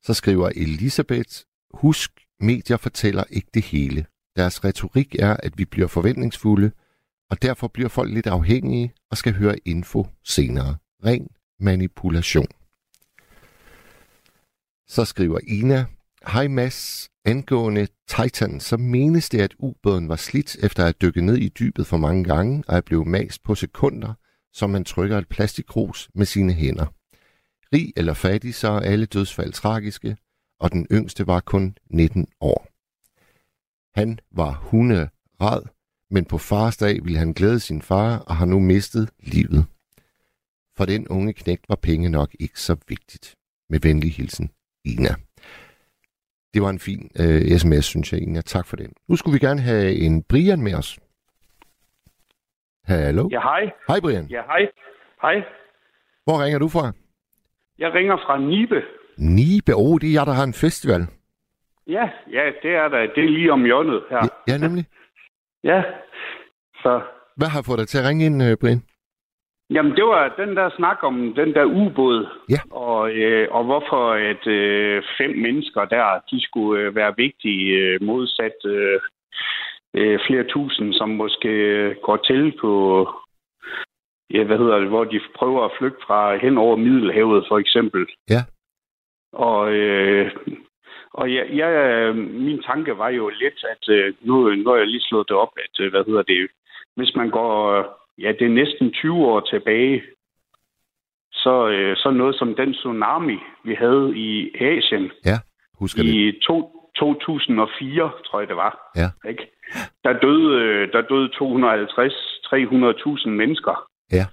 [0.03, 1.31] Så skriver Elisabeth,
[1.75, 2.11] husk,
[2.41, 4.07] medier fortæller ikke det hele.
[4.37, 6.71] Deres retorik er, at vi bliver forventningsfulde,
[7.31, 10.77] og derfor bliver folk lidt afhængige og skal høre info senere.
[11.05, 11.29] Ren
[11.61, 12.49] manipulation.
[14.89, 15.85] Så skriver Ina,
[16.27, 21.37] Hej Mads, angående Titan, så menes det, at ubåden var slidt efter at dykke ned
[21.37, 24.15] i dybet for mange gange og er blevet mast på sekunder,
[24.53, 26.87] som man trykker et plastikkrus med sine hænder.
[27.73, 30.17] Rig eller fattig, så er alle dødsfald tragiske,
[30.61, 32.69] og den yngste var kun 19 år.
[33.99, 35.63] Han var hunderad,
[36.11, 39.67] men på fars dag ville han glæde sin far og har nu mistet livet.
[40.77, 43.35] For den unge knægt var penge nok ikke så vigtigt.
[43.71, 44.51] Med venlig hilsen,
[44.85, 45.15] Ina.
[46.55, 48.41] Det var en fin øh, sms, synes jeg, Ina.
[48.41, 48.93] Tak for den.
[49.09, 50.99] Nu skulle vi gerne have en Brian med os.
[52.89, 53.29] Hallo?
[53.31, 53.71] Ja, hej.
[53.89, 54.25] Hej Brian.
[54.31, 54.69] Ja, hej.
[55.23, 55.37] Hej.
[56.25, 56.93] Hvor ringer du fra?
[57.79, 58.83] Jeg ringer fra Nibe.
[59.19, 59.73] Nibe.
[59.77, 61.01] Oh, det er jeg, der har en festival.
[61.87, 63.01] Ja, ja, det er der.
[63.15, 64.17] Det er lige om hjørnet her.
[64.23, 64.85] Ja, ja nemlig.
[65.65, 65.83] Ja.
[66.83, 67.01] Så,
[67.37, 68.83] Hvad har fået dig til at ringe ind, øh, Brian?
[69.71, 72.27] jamen, det var den der snak om den der ubåd.
[72.49, 72.61] Ja.
[72.71, 78.03] Og, øh, og hvorfor at øh, fem mennesker der, de skulle øh, være vigtige øh,
[78.03, 79.01] modsat øh,
[79.95, 82.73] øh, flere tusind, som måske øh, går til på,
[84.31, 88.07] ja, hvad hedder det, hvor de prøver at flygte fra hen over Middelhavet, for eksempel.
[88.31, 88.43] Ja.
[89.33, 90.31] Og, øh,
[91.13, 95.09] og ja, ja, min tanke var jo lidt, at øh, nu, nu har jeg lige
[95.09, 96.51] slået det op, at øh, hvad hedder det,
[96.97, 97.85] hvis man går, øh,
[98.19, 100.03] ja, det er næsten 20 år tilbage,
[101.33, 105.11] så, øh, så noget som den tsunami, vi havde i Asien
[105.79, 106.15] Husker det?
[106.15, 108.91] i to, 2004, tror jeg det var.
[108.97, 109.29] Ja.
[109.29, 109.51] Ikke?
[110.05, 111.29] Der døde, øh, der døde
[113.25, 113.89] 250-300.000 mennesker.
[114.13, 114.27] Ja.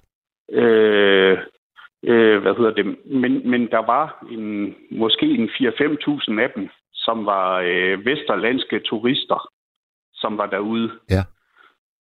[0.52, 1.38] Øh,
[2.04, 2.86] øh, hvad hedder det?
[3.06, 9.50] Men, men der var en, måske en 4-5.000 af dem, som var øh, vesterlandske turister,
[10.14, 10.92] som var derude.
[11.10, 11.24] Ja.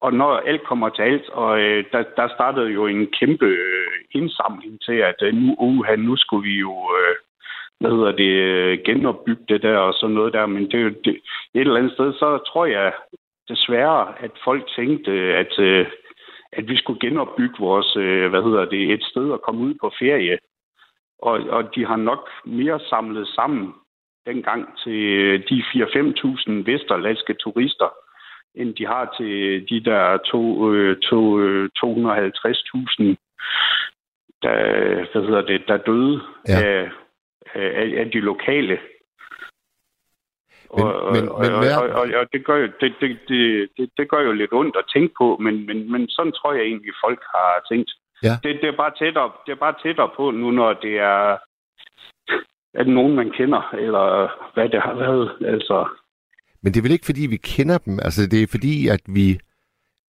[0.00, 3.92] Og når alt kommer til alt, og øh, der, der startede jo en kæmpe øh,
[4.10, 7.14] indsamling til, at øh, nu, uh, nu skulle vi jo øh,
[7.80, 11.14] hvad hedder det, øh, genopbygge det der og sådan noget der, men det det,
[11.54, 12.92] et eller andet sted, så tror jeg
[13.48, 15.86] desværre, at folk tænkte, at, øh,
[16.52, 19.92] at vi skulle genopbygge vores, øh, hvad hedder det, et sted at komme ud på
[19.98, 20.38] ferie.
[21.22, 23.74] Og, og de har nok mere samlet sammen
[24.26, 25.02] dengang til
[25.48, 27.88] de 4-5.000 vesterlandske turister,
[28.54, 33.16] end de har til de der to, øh, to, øh, 250.000,
[34.42, 34.56] der,
[35.12, 36.62] hvad hedder det, der døde Ja.
[36.64, 36.90] af,
[37.54, 38.78] af, af de lokale.
[40.76, 43.18] Men- og, men- og, men og, hvad- og, og, og det, gør jo, det, det,
[43.28, 46.52] det, det, det gør jo lidt ondt at tænke på, men, men, men sådan tror
[46.52, 47.90] jeg egentlig, folk har tænkt.
[48.22, 48.34] Ja.
[48.42, 51.38] Det, det, er bare tættere, det er bare tættere på nu, når det er
[52.74, 54.04] at nogen, man kender, eller
[54.54, 55.36] hvad det har været.
[55.46, 55.88] Altså,
[56.62, 57.98] Men det er vel ikke, fordi vi kender dem?
[58.02, 59.38] Altså, det er fordi, at vi...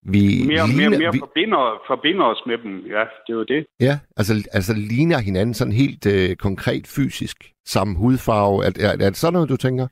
[0.03, 2.87] vi mere, ligner, mere, mere vi, forbinder, forbinder os med dem.
[2.87, 3.67] Ja, det er jo det.
[3.81, 7.37] Ja, altså, altså ligner hinanden sådan helt øh, konkret fysisk.
[7.65, 8.65] Samme hudfarve.
[8.67, 9.87] Er, er, er det sådan noget, du tænker?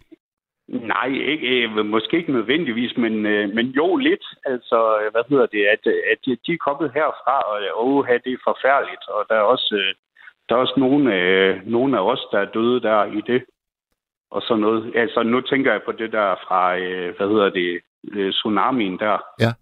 [0.69, 4.25] Nej, ikke, øh, måske ikke nødvendigvis, men, øh, men jo lidt.
[4.47, 4.79] Altså,
[5.13, 9.05] hvad hedder det, at, at de- de er kommet herfra, og åh, det er forfærdeligt,
[9.09, 9.95] og der er også, øh,
[10.49, 13.45] der er også nogle, øh, nogle af os, der er døde der i det,
[14.31, 14.93] og sådan noget.
[14.97, 17.81] Altså, nu tænker jeg på det der fra, øh, hvad hedder det,
[18.13, 19.19] øh, tsunamien der.
[19.41, 19.53] Ja.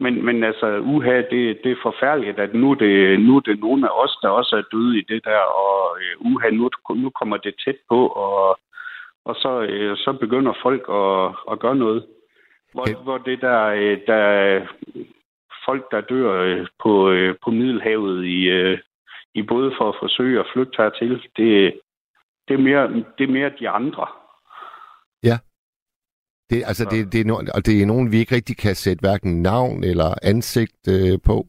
[0.00, 3.60] Men, men altså, uha, det, det er forfærdeligt, at nu er, det, nu er det
[3.60, 7.10] nogle af os, der også er døde i det der, og øh, uha, nu, nu
[7.10, 8.58] kommer det tæt på, og
[9.28, 12.06] og så, øh, så begynder folk at, at gøre noget.
[12.72, 12.94] Hvor, Okay.
[13.04, 14.66] hvor det der, øh, der er
[15.64, 16.92] folk, der dør på,
[17.44, 18.40] på Middelhavet i,
[19.34, 21.80] i både for at forsøge at flygte hertil, det,
[22.48, 24.06] det, er, mere, det er mere de andre.
[26.50, 26.96] Det, altså, Ja.
[26.96, 29.84] det, det, er no, og det er nogen, vi ikke rigtig kan sætte hverken navn
[29.84, 31.46] eller ansigt øh, på.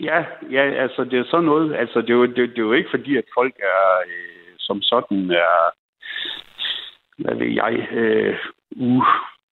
[0.00, 1.74] Ja, ja, altså det er sådan noget.
[1.76, 4.82] Altså det er jo, det, det er jo ikke fordi, at folk er øh, som
[4.82, 5.56] sådan er,
[7.22, 8.36] hvad ved jeg, øh,
[8.76, 9.04] uh,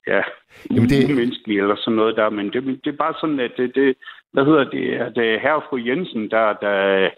[0.06, 0.22] ja,
[0.70, 3.74] Jamen, det- umenneskelige eller sådan noget der, men det, det er bare sådan, at det,
[3.74, 3.94] det
[4.32, 7.10] hvad hedder det, at det er herre og fru Jensen, der, der,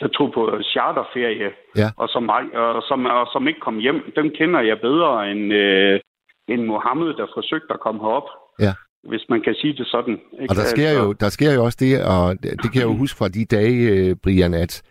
[0.00, 1.88] der tog på charterferie, Ja.
[1.96, 6.00] og, som, og, som, og som ikke kom hjem, dem kender jeg bedre end, øh,
[6.48, 8.28] end Mohammed, der forsøgte at komme herop.
[8.60, 8.72] Ja.
[9.08, 10.12] Hvis man kan sige det sådan.
[10.40, 10.50] Ikke?
[10.50, 12.88] Og der sker, Altså- jo, der sker jo også det, og det, det kan jeg
[12.88, 14.82] jo huske fra de dage, øh, Brian, at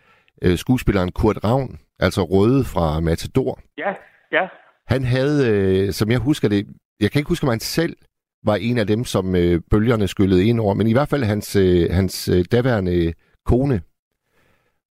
[0.42, 3.90] øh, skuespilleren Kurt Ravn, altså Røde fra Matador, Ja,
[4.32, 4.48] ja,
[4.86, 6.66] han havde, øh, som jeg husker det,
[7.00, 7.96] jeg kan ikke huske, om han selv
[8.44, 11.56] var en af dem, som øh, bølgerne skyllede ind over, men i hvert fald hans,
[11.56, 13.12] øh, hans øh, daværende
[13.46, 13.80] kone,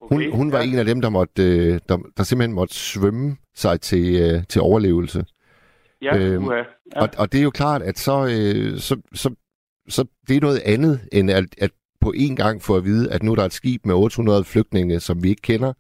[0.02, 0.16] okay.
[0.16, 0.66] hun, hun var ja.
[0.66, 4.62] en af dem, der, måtte, øh, der, der simpelthen måtte svømme sig til, øh, til
[4.62, 5.26] overlevelse.
[6.02, 6.52] Ja, Øhm.
[6.52, 6.64] Ja.
[6.96, 9.36] Og, og det er jo klart, at så, øh, så, så,
[9.90, 13.24] så det er noget andet, end at, at på én gang få at vide, at
[13.24, 15.74] nu er der et skib med 800 flygtninge, som vi ikke kender,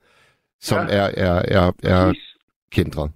[0.59, 0.95] som Ja.
[0.99, 2.13] er, er, er, er
[2.71, 3.11] kendret.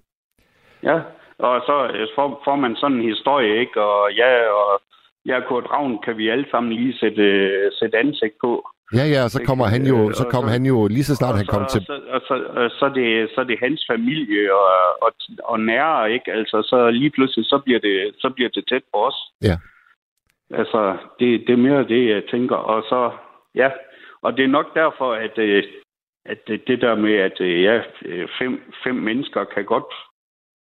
[0.82, 0.96] Ja,
[1.38, 3.82] og så øh, får, får man sådan en historie, ikke?
[3.82, 4.80] Og ja, og
[5.26, 8.68] ja, Kurt Ravn kan vi alle sammen lige sætte, øh, sætte ansigt på.
[8.92, 11.14] Ja, ja, og så kommer han jo, Øh, så kommer så- han jo lige så
[11.14, 11.80] snart han så, kom til...
[11.80, 14.68] Og så, og så, og så, det, så er det hans familie og,
[15.02, 15.12] og,
[15.44, 16.32] og nære, ikke?
[16.32, 19.14] Altså, så lige pludselig, så bliver det, så bliver det tæt på os.
[19.42, 19.56] Ja.
[20.50, 22.56] Altså, det, det er mere det, jeg tænker.
[22.56, 23.10] Og så,
[23.54, 23.70] ja,
[24.22, 25.64] og det er nok derfor, at, øh,
[26.24, 27.82] at det, der med, at øh, ja,
[28.38, 29.92] fem, fem mennesker kan godt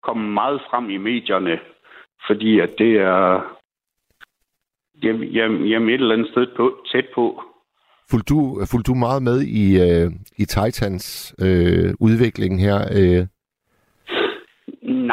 [0.03, 1.59] komme meget frem i medierne,
[2.27, 3.55] fordi at det er
[5.03, 7.43] jamen, jamen et eller andet sted på, tæt på.
[8.11, 12.77] Fulgte du, fulgte du meget med i, øh, i Titans øh, udvikling her?
[12.99, 13.25] Øh,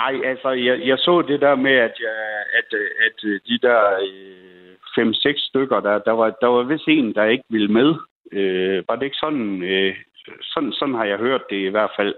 [0.00, 2.16] Nej, altså, jeg, jeg så det der med, at, jeg,
[2.58, 2.68] at,
[3.06, 7.44] at de der øh, fem-seks stykker, der, der, var, der var vist en, der ikke
[7.50, 7.94] ville med.
[8.32, 9.94] Øh, var det ikke sådan, øh,
[10.42, 10.72] sådan?
[10.72, 12.14] Sådan har jeg hørt det i hvert fald.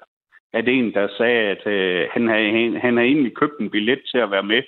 [0.53, 4.01] At en, der sagde, at øh, han, havde, han, han havde egentlig købt en billet
[4.11, 4.63] til at være med,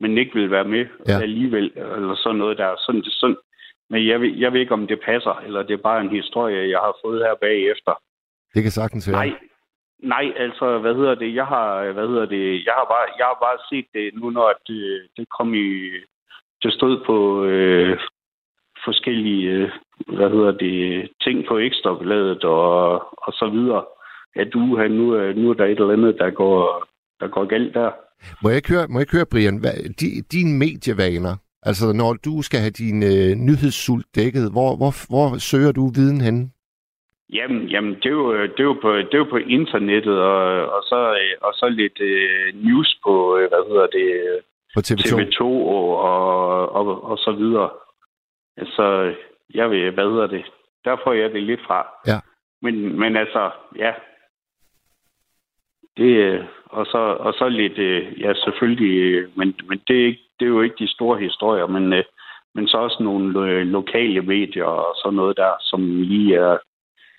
[0.00, 1.20] men ikke ville være med Ja.
[1.22, 2.74] alligevel, eller sådan noget der.
[2.86, 3.36] Sådan, sådan.
[3.92, 6.70] Men jeg ved, jeg ved ikke, om det passer, eller det er bare en historie,
[6.74, 7.92] jeg har fået her bagefter.
[8.54, 9.16] det kan sagtens være.
[9.20, 9.30] Nej,
[10.14, 11.34] nej, altså, hvad hedder det?
[11.34, 12.44] Jeg har, hvad hedder det?
[12.66, 14.82] Jeg har bare, jeg har bare set det nu, når det,
[15.16, 15.68] det kom i,
[16.62, 17.98] det stod på øh,
[18.84, 19.70] forskellige, øh,
[20.16, 22.92] hvad hedder det, ting på ekstrabladet og,
[23.26, 23.84] og så videre.
[24.36, 24.58] At du
[24.98, 25.06] nu,
[25.40, 26.86] nu er der et eller andet, der går,
[27.20, 27.90] der går galt der.
[28.42, 32.12] Må jeg ikke høre, må jeg ikke høre Brian, hvad, de, dine medievaner, altså når
[32.12, 36.52] du skal have din øh, nyhedssult dækket, hvor, hvor, hvor søger du viden hen?
[37.32, 40.42] Jamen, jamen det, er jo, det, er jo på, det er jo på internettet, og,
[40.76, 44.38] og, så, øh, og så lidt øh, news på, øh, hvad hedder det, øh,
[44.74, 45.06] På TV2?
[45.08, 45.42] TV2
[45.76, 47.70] og, og, og, og så videre.
[48.56, 49.14] Altså,
[49.54, 50.44] jeg ved, hvad hedder det?
[50.84, 51.86] Der får jeg det lidt fra.
[52.06, 52.18] Ja.
[52.62, 53.92] Men, men altså, ja.
[55.96, 57.78] Det, og, så, og så lidt,
[58.20, 62.04] ja selvfølgelig, men, men det, er ikke, det er jo ikke de store historier, men,
[62.54, 66.58] men så også nogle lokale medier og sådan noget der, som lige er...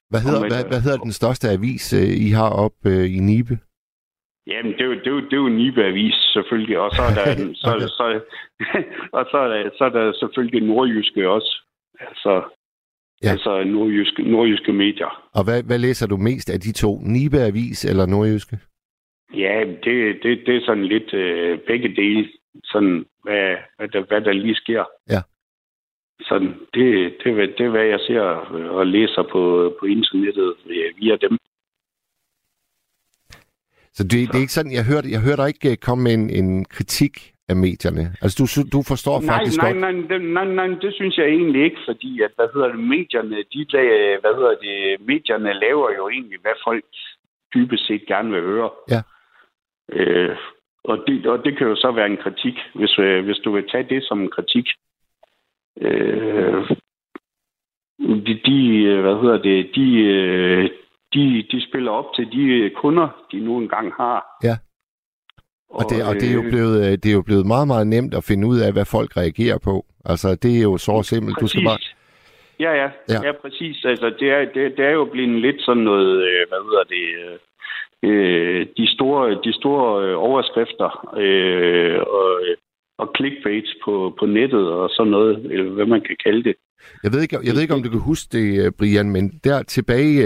[0.09, 1.93] Hvad hedder, hvad, hvad hedder den største avis,
[2.27, 2.77] I har op
[3.15, 3.57] i Nibe?
[4.47, 6.79] Jamen, det er jo, det er jo, det er jo Nibe Avis, selvfølgelig.
[6.79, 7.53] Og så er der, okay.
[7.53, 8.05] så, så,
[9.17, 11.51] og så er der, så er der selvfølgelig nordjyske også.
[11.99, 12.43] Altså,
[13.23, 13.31] ja.
[13.31, 15.29] altså nordjyske, nordjyske medier.
[15.33, 16.99] Og hvad, hvad læser du mest af de to?
[16.99, 18.59] Nibe Avis eller nordjyske?
[19.33, 22.29] Ja, det, det, det er sådan lidt øh, begge dele.
[22.63, 24.83] Sådan, hvad, hvad, der, hvad der lige sker.
[25.09, 25.21] Ja.
[26.21, 28.21] Sådan, det, det, det er, hvad jeg ser
[28.79, 30.53] og læser på, på internettet
[30.99, 31.37] via dem.
[33.93, 34.31] Så det, så.
[34.31, 36.65] det er ikke sådan, jeg hørte, jeg hørte dig ikke øh, komme med en, en
[36.65, 38.05] kritik af medierne.
[38.21, 38.45] Altså, du,
[38.77, 39.81] du forstår nej, faktisk nej, godt...
[39.81, 43.37] Nej, nej, nej, nej, det synes jeg egentlig ikke, fordi at, hvad hedder det, medierne,
[43.53, 43.65] de,
[44.23, 46.85] hvad hedder det, medierne laver jo egentlig, hvad folk
[47.53, 48.69] dybest set gerne vil høre.
[48.89, 49.01] Ja.
[49.91, 50.37] Øh,
[50.83, 53.69] og, det, og det kan jo så være en kritik, hvis, øh, hvis du vil
[53.69, 54.67] tage det som en kritik.
[55.81, 56.69] Øh,
[57.99, 58.57] de, de,
[59.01, 60.69] hvad hedder det, de, øh,
[61.13, 64.25] de, de spiller op til de kunder, de nu engang har.
[64.43, 64.55] Ja.
[65.79, 67.87] Og, det, og det, er jo øh, blevet, øh, det er jo blevet meget, meget
[67.87, 69.75] nemt at finde ud af, hvad folk reagerer på.
[70.05, 71.35] Altså, det er jo så simpelt.
[71.41, 71.79] Du skal bare...
[72.59, 73.19] Ja, ja, ja.
[73.27, 73.85] Ja, præcis.
[73.85, 77.05] Altså, det er, det, det er jo blevet lidt sådan noget, øh, hvad hedder det,
[78.07, 80.89] øh, de store, de store overskrifter
[81.23, 82.29] øh, og,
[82.97, 86.55] og clickbait på, på nettet og sådan noget, eller hvad man kan kalde det.
[87.03, 90.23] Jeg ved ikke, jeg ved ikke om du kan huske det, Brian, men der tilbage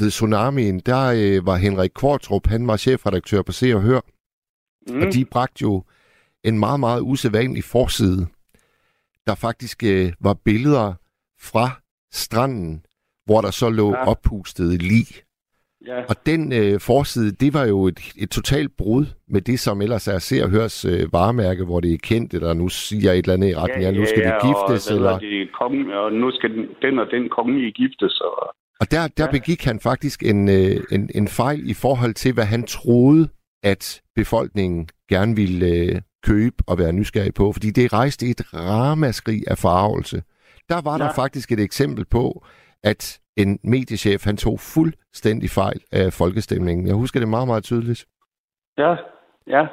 [0.00, 4.00] ved Tsunamien, der øh, var Henrik Kvartrup, han var chefredaktør på Se og Hør.
[4.88, 5.02] Mm.
[5.02, 5.82] Og de bragte jo
[6.44, 8.26] en meget, meget usædvanlig forside,
[9.26, 10.94] der faktisk øh, var billeder
[11.40, 11.70] fra
[12.12, 12.84] stranden,
[13.26, 14.08] hvor der så lå ja.
[14.08, 15.06] oppustede lig.
[15.86, 16.02] Ja.
[16.08, 20.08] Og den øh, forside, det var jo et, et totalt brud med det, som ellers
[20.08, 23.34] er Se og Hørs øh, varemærke, hvor det er kendt, eller nu siger et eller
[23.34, 24.90] andet i retning, ja, ja, nu skal ja, de giftes.
[24.90, 25.18] Og, eller...
[25.18, 28.20] Det konge, og nu skal den, den og den konge giftes.
[28.20, 29.30] Og og der, der ja.
[29.30, 33.28] begik han faktisk en, øh, en, en fejl i forhold til, hvad han troede,
[33.62, 39.40] at befolkningen gerne ville øh, købe og være nysgerrig på, fordi det rejste et ramaskrig
[39.50, 40.22] af farvelse.
[40.68, 41.04] Der var ja.
[41.04, 42.44] der faktisk et eksempel på,
[42.82, 46.86] at en mediechef, han tog fuldstændig fejl af folkestemningen.
[46.86, 48.06] Jeg husker det meget, meget tydeligt.
[48.78, 48.96] Ja,
[49.46, 49.66] ja.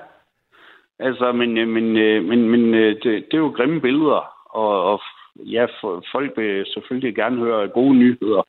[1.00, 4.84] Altså, men, øh, men, øh, men, men øh, det, det er jo grimme billeder, og,
[4.92, 5.02] og
[5.38, 5.66] ja,
[6.12, 8.44] folk vil selvfølgelig gerne høre gode nyheder.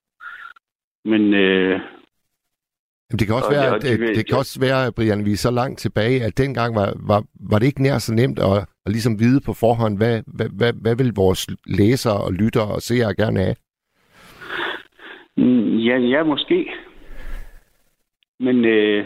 [1.04, 1.34] Men...
[1.34, 1.80] Øh,
[3.14, 5.50] Jamen, det kan også være, det, det, det kan også være, Brian, vi er så
[5.50, 9.20] langt tilbage, at dengang var, var, var det ikke nær så nemt at, at ligesom
[9.20, 13.38] vide på forhånd, hvad, hvad, hvad, hvad vil vores læsere og lyttere og seere gerne
[13.40, 13.56] have?
[15.36, 16.58] Mm, ja, ja, måske.
[18.40, 19.04] Men, øh,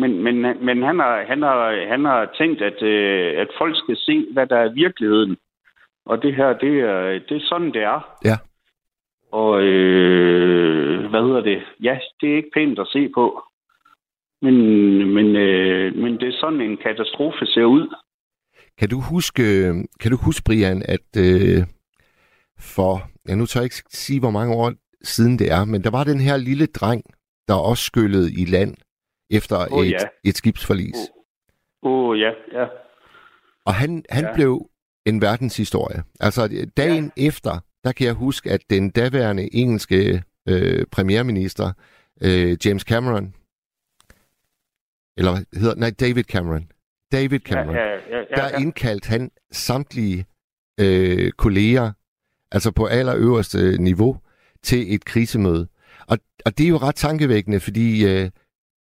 [0.00, 0.36] men, men,
[0.66, 4.46] men han, har, han, har, han har tænkt, at, øh, at folk skal se, hvad
[4.46, 5.36] der er virkeligheden.
[6.06, 8.00] Og det her, det er, det er sådan, det er.
[8.24, 8.36] Ja.
[9.40, 11.62] Og øh, hvad hedder det?
[11.82, 13.42] Ja, det er ikke pænt at se på.
[14.42, 14.56] Men,
[15.14, 17.94] men, øh, men det er sådan en katastrofe ser ud.
[18.78, 19.42] Kan du huske,
[20.00, 21.62] kan du huske Brian, at øh,
[22.74, 22.92] for,
[23.28, 26.04] ja nu tør jeg ikke sige, hvor mange år siden det er, men der var
[26.04, 27.02] den her lille dreng,
[27.48, 28.74] der også skyllede i land
[29.30, 29.98] efter oh, et, ja.
[30.24, 31.00] et skibsforlis.
[31.82, 32.08] Åh, oh.
[32.08, 32.66] oh, ja, ja.
[33.66, 34.34] Og han, han ja.
[34.34, 34.68] blev
[35.06, 36.02] en verdenshistorie.
[36.20, 37.26] Altså dagen ja.
[37.28, 41.72] efter, der kan jeg huske, at den daværende engelske øh, premierminister,
[42.20, 43.34] øh, James Cameron,
[45.16, 46.70] eller hvad hedder nej, David Cameron.
[47.12, 47.74] David Cameron.
[47.76, 50.26] Ja, ja, ja, ja, der indkaldt han samtlige
[50.80, 51.92] øh, kolleger,
[52.52, 54.20] altså på allerøverste niveau,
[54.62, 55.68] til et krisemøde.
[56.06, 58.30] Og, og det er jo ret tankevækkende, fordi øh,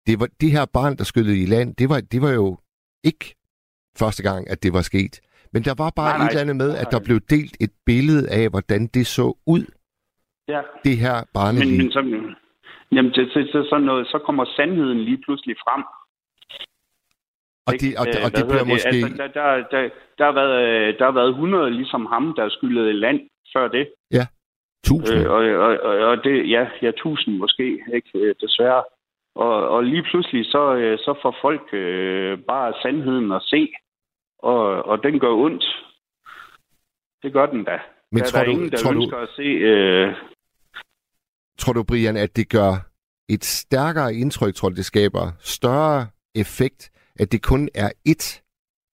[0.07, 2.57] det, var, det her barn, der skyllede i land, det var, det var jo
[3.03, 3.35] ikke
[3.97, 5.19] første gang, at det var sket.
[5.53, 7.73] Men der var bare nej, nej, et eller andet med, at der blev delt et
[7.85, 9.63] billede af, hvordan det så ud.
[10.47, 10.61] Ja.
[10.83, 11.69] Det her barneliv.
[11.69, 12.01] Men, men så,
[12.95, 15.83] jamen, det, det, det, sådan noget, så kommer sandheden lige pludselig frem.
[17.67, 18.97] Og det, og, og, og det bliver måske...
[19.07, 22.93] Altså, der, der, der, der, har været, der har været 100 ligesom ham, der skyldede
[22.93, 23.19] land
[23.53, 23.85] før det.
[24.11, 24.25] Ja,
[24.85, 25.19] tusind.
[25.19, 28.83] Øh, og, og, og, og det, ja, ja, tusind måske, ikke, øh, desværre.
[29.35, 33.73] Og, og lige pludselig, så, øh, så får folk øh, bare sandheden at se
[34.39, 35.63] og, og den gør ondt.
[37.23, 37.79] Det gør den da.
[38.11, 39.41] Men der, tror der er du, ingen, der tror ønsker du, at se...
[39.41, 40.15] Øh...
[41.57, 42.73] Tror du, Brian, at det gør
[43.29, 48.41] et stærkere indtryk, tror du, det skaber større effekt, at det kun er ét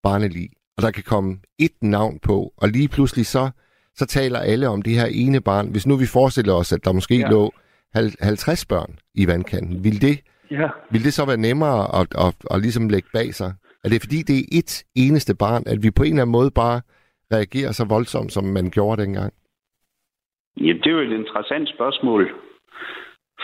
[0.04, 3.50] barnelig, og der kan komme ét navn på, og lige pludselig så,
[3.96, 5.68] så taler alle om det her ene barn.
[5.72, 7.30] Hvis nu vi forestiller os, at der måske ja.
[7.30, 7.54] lå
[7.94, 10.20] 50 børn i vandkanten, vil det
[10.52, 10.70] ja.
[10.92, 13.54] Vil det så være nemmere at, at, at ligesom lægge bag sig?
[13.84, 16.52] Er det fordi, det er et eneste barn, at vi på en eller anden måde
[16.52, 16.82] bare
[17.36, 19.34] reagerer så voldsomt, som man gjorde dengang?
[20.58, 22.32] Ja, det er jo et interessant spørgsmål.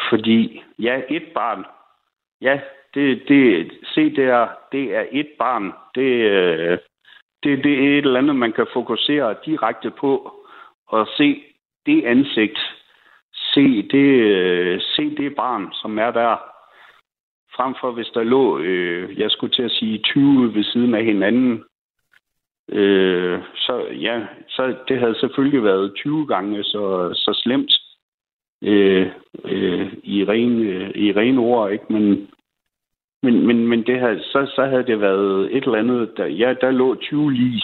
[0.09, 1.65] Fordi, ja, et barn.
[2.41, 2.59] Ja,
[2.93, 5.71] det, det, se der, det er et barn.
[5.95, 6.77] Det, øh,
[7.43, 10.31] det, det er et eller andet, man kan fokusere direkte på
[10.87, 11.43] og se
[11.85, 12.59] det ansigt.
[13.33, 16.56] Se det, øh, se det barn, som er der.
[17.57, 21.05] Frem for hvis der lå, øh, jeg skulle til at sige 20 ved siden af
[21.05, 21.63] hinanden,
[22.69, 27.71] øh, så ja, så det havde selvfølgelig været 20 gange så, så slemt
[28.61, 29.07] øh,
[29.45, 31.93] øh, i ren øh, i ren ord, ikke?
[31.93, 32.27] Men
[33.23, 36.53] men, men, men det havde, så, så havde det været et eller andet, der, ja,
[36.61, 37.63] der lå 20 lige.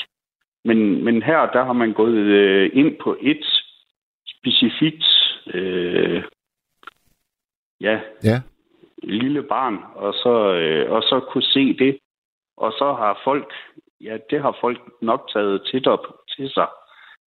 [0.65, 3.45] Men, men her, der har man gået øh, ind på et
[4.25, 5.05] specifikt,
[5.53, 6.23] øh,
[7.81, 8.41] ja, Ja
[9.03, 11.97] lille barn, og så, øh, og så kunne se det.
[12.57, 13.53] Og så har folk,
[14.01, 16.05] ja, det har folk nok taget tæt op
[16.37, 16.67] til sig,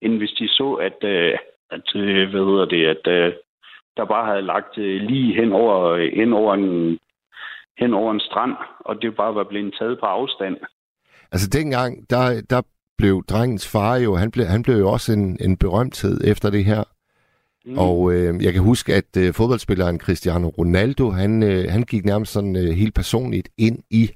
[0.03, 1.39] end hvis de så, at, øh,
[1.71, 3.33] at øh, hvad hedder det, at øh,
[3.97, 6.99] der bare havde lagt øh, lige hen over, øh, hen over en
[7.79, 10.57] hen over en strand, og det bare var blevet taget på afstand.
[11.33, 12.63] Altså dengang, der, der
[12.99, 16.65] blev drengens far jo, han blev, han blev jo også en, en berømthed efter det
[16.65, 16.85] her.
[17.67, 17.79] Mm.
[17.79, 22.33] Og øh, jeg kan huske, at øh, fodboldspilleren Cristiano Ronaldo, han, øh, han gik nærmest
[22.33, 24.11] sådan øh, helt personligt ind i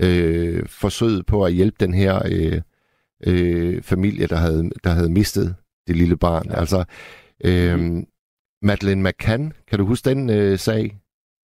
[0.00, 2.60] øh, forsøget på at hjælpe den her øh,
[3.26, 5.56] øh, familie, der havde, der havde mistet
[5.86, 6.46] det lille barn.
[6.50, 6.58] Ja.
[6.60, 6.84] Altså,
[7.44, 8.06] øh, mm.
[8.62, 10.96] Madeleine McCann, kan du huske den øh, sag?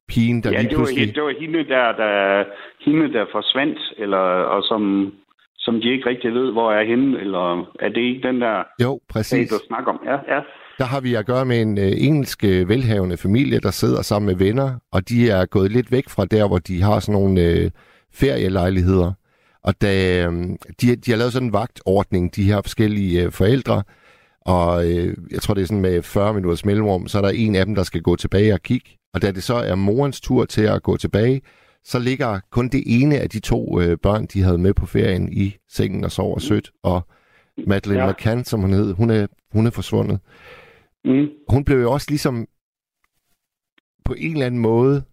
[0.08, 1.14] Pigen, der ja, lige det var, pludselig...
[1.14, 2.44] det var hende, der, der,
[2.84, 4.18] hende, der forsvandt, eller,
[4.54, 5.12] og som,
[5.56, 8.92] som de ikke rigtig ved, hvor er henne, eller er det ikke den der Jo,
[8.92, 9.50] sag, præcis.
[9.50, 10.00] du snakker om?
[10.04, 10.40] Ja, ja.
[10.78, 14.26] Der har vi at gøre med en øh, engelsk øh, velhavende familie, der sidder sammen
[14.26, 17.40] med venner, og de er gået lidt væk fra der, hvor de har sådan nogle
[17.42, 17.70] øh,
[18.12, 19.12] ferielejligheder.
[19.62, 20.32] Og da, øh,
[20.80, 23.82] de, de har lavet sådan en vagtordning, de her forskellige øh, forældre,
[24.40, 27.54] og øh, jeg tror, det er sådan med 40 minutters mellemrum, så er der en
[27.54, 28.90] af dem, der skal gå tilbage og kigge.
[29.14, 31.42] Og da det så er morens tur til at gå tilbage,
[31.84, 35.32] så ligger kun det ene af de to øh, børn, de havde med på ferien
[35.32, 36.70] i sengen og sover sødt.
[36.82, 37.06] Og
[37.66, 38.12] Madeleine ja.
[38.12, 40.18] McCann, som hun hed, hun er, hun er forsvundet.
[41.07, 41.28] Mm.
[41.48, 42.46] Hun blev jo også ligesom
[44.04, 45.04] på en eller anden måde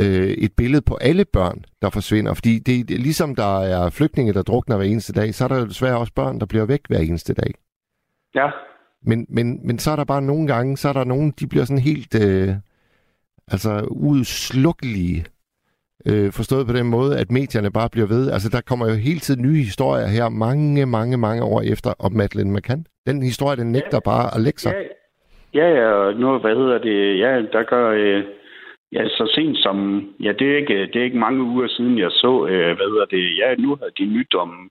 [0.00, 2.34] øh, et billede på alle børn, der forsvinder.
[2.34, 5.58] Fordi det, det, ligesom der er flygtninge, der drukner hver eneste dag, så er der
[5.58, 7.54] jo desværre også børn, der bliver væk hver eneste dag.
[8.34, 8.50] Ja,
[9.02, 11.64] Men, men, men så er der bare nogle gange, så er der nogen, de bliver
[11.64, 12.54] sådan helt øh,
[13.48, 15.26] altså udslukkelige.
[16.06, 18.30] Øh, forstået på den måde, at medierne bare bliver ved.
[18.30, 22.12] Altså, der kommer jo hele tiden nye historier her, mange, mange, mange år efter, om
[22.12, 22.86] Madeleine McCann.
[23.06, 24.72] Den historie, den nægter bare at lægge sig.
[24.72, 24.82] ja,
[25.54, 28.24] ja, ja, og nu, hvad hedder det, ja, der gør, øh,
[28.92, 32.10] ja, så sent som, ja, det er ikke, det er ikke mange uger siden, jeg
[32.10, 34.70] så, øh, hvad hedder det, ja, nu havde de nyt om,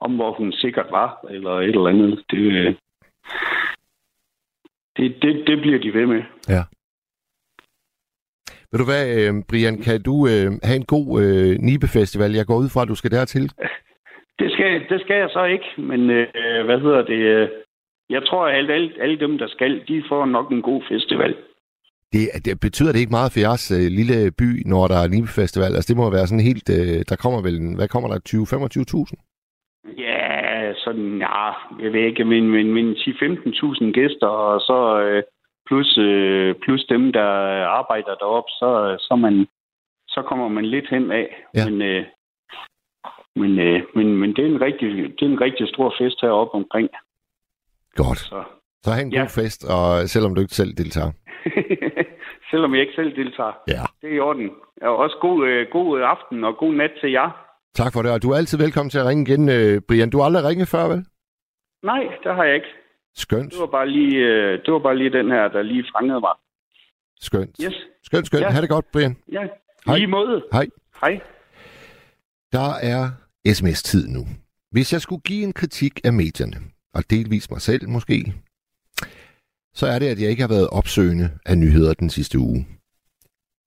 [0.00, 2.24] om hvor hun sikkert var, eller et eller andet.
[2.30, 2.74] Det, øh,
[4.96, 6.22] det, det, det bliver de ved med.
[6.48, 6.62] Ja.
[8.70, 12.32] Ved du hvad, øh, Brian, kan du øh, have en god øh, Nibe-festival?
[12.32, 13.52] Jeg går ud fra, at du skal dertil.
[14.40, 17.50] Det skal, det skal jeg så ikke, men øh, hvad hedder det?
[18.10, 21.36] Jeg tror, at alle, alle, alle dem, der skal, de får nok en god festival.
[22.12, 25.74] Det, det betyder det ikke meget for jeres øh, lille by, når der er Nibe-festival?
[25.74, 26.68] Altså, det må være sådan helt...
[26.78, 29.14] Øh, der kommer vel, en, hvad kommer der, 20-25.000?
[30.04, 31.46] Ja, sådan, ja,
[31.82, 35.22] jeg ved ikke, men, men, men 10-15.000 gæster, og så øh,
[35.66, 37.28] plus, øh, plus dem, der
[37.80, 39.46] arbejder deroppe, så, så, man,
[40.08, 41.28] så kommer man lidt hen af.
[41.54, 41.64] Ja.
[41.70, 42.04] Men, øh,
[43.36, 46.54] men, øh, men, men det, er en rigtig, det er en rigtig stor fest heroppe
[46.54, 46.88] omkring.
[47.96, 48.18] Godt.
[48.18, 48.44] Så.
[48.82, 49.20] Så have en Ja.
[49.20, 51.10] god fest, og selvom du ikke selv deltager.
[52.50, 53.52] Selvom jeg ikke selv deltager.
[53.68, 53.82] Ja.
[54.00, 54.50] Det er i orden.
[54.82, 57.30] Og også god, øh, god aften og god nat til jer.
[57.74, 60.10] Tak for det, og du er altid velkommen til at ringe igen, øh, Brian.
[60.10, 61.04] Du har aldrig ringet før, vel?
[61.82, 62.66] Nej, det har jeg ikke.
[63.14, 66.20] Skønt, Det var bare lige, øh, det var bare lige den her, der lige fangede
[66.20, 66.34] mig.
[67.20, 67.56] skønt.
[67.64, 67.74] Yes.
[68.02, 68.42] Skønt, skønt.
[68.42, 68.50] Ja.
[68.50, 69.16] Ha' det godt, Brian.
[69.32, 69.42] Ja,
[69.86, 69.96] Hej.
[69.96, 70.44] lige måde.
[70.52, 70.66] Hej.
[71.00, 71.20] Hej.
[72.52, 73.02] Der er
[73.54, 74.20] sms-tid nu.
[74.70, 76.56] Hvis jeg skulle give en kritik af medierne,
[76.94, 78.34] og delvis mig selv måske,
[79.74, 82.66] så er det, at jeg ikke har været opsøgende af nyheder den sidste uge.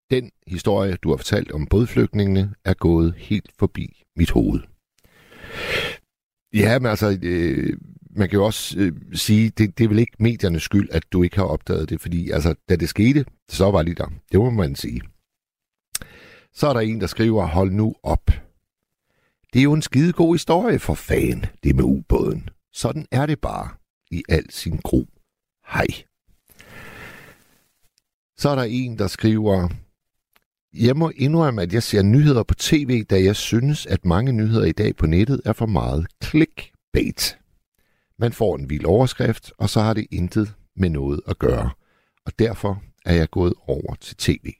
[0.09, 4.59] Den historie, du har fortalt om bådflygtningene, er gået helt forbi mit hoved.
[6.53, 7.77] Ja, men altså, øh,
[8.09, 11.23] man kan jo også øh, sige, det, det er vel ikke mediernes skyld, at du
[11.23, 14.07] ikke har opdaget det, fordi altså, da det skete, så var de der.
[14.31, 15.01] Det må man sige.
[16.53, 18.25] Så er der en, der skriver, hold nu op.
[19.53, 22.49] Det er jo en skidegod historie for fan, det med ubåden.
[22.73, 23.69] Sådan er det bare
[24.11, 25.07] i al sin gro.
[25.67, 25.87] Hej.
[28.37, 29.69] Så er der en, der skriver,
[30.73, 34.65] jeg må indrømme, at jeg ser nyheder på tv, da jeg synes, at mange nyheder
[34.65, 37.37] i dag på nettet er for meget clickbait.
[38.19, 41.69] Man får en vild overskrift, og så har det intet med noget at gøre.
[42.25, 44.53] Og derfor er jeg gået over til tv.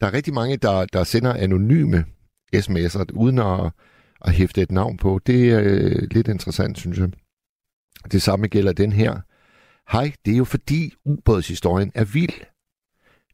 [0.00, 2.04] Der er rigtig mange, der, der sender anonyme
[2.56, 3.72] sms'er, uden at,
[4.24, 5.20] at hæfte et navn på.
[5.26, 7.10] Det er øh, lidt interessant, synes jeg.
[8.12, 9.20] Det samme gælder den her.
[9.92, 12.46] Hej, det er jo fordi ubådshistorien er vild.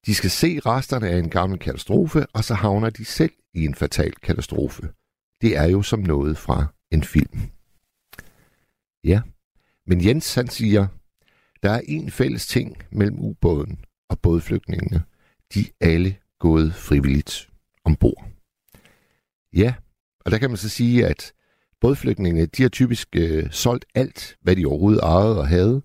[0.06, 3.74] De skal se resterne af en gammel katastrofe, og så havner de selv i en
[3.74, 4.88] fatal katastrofe.
[5.40, 7.40] Det er jo som noget fra en film.
[9.04, 9.20] Ja,
[9.86, 10.86] men Jens han siger,
[11.62, 15.02] der er en fælles ting mellem ubåden og bådflygtningene.
[15.54, 17.50] De er alle gået frivilligt
[17.84, 18.24] ombord.
[19.52, 19.74] Ja,
[20.26, 21.32] og der kan man så sige, at
[21.80, 25.82] bådflygtningene, de har typisk øh, solgt alt, hvad de overhovedet ejede og havde,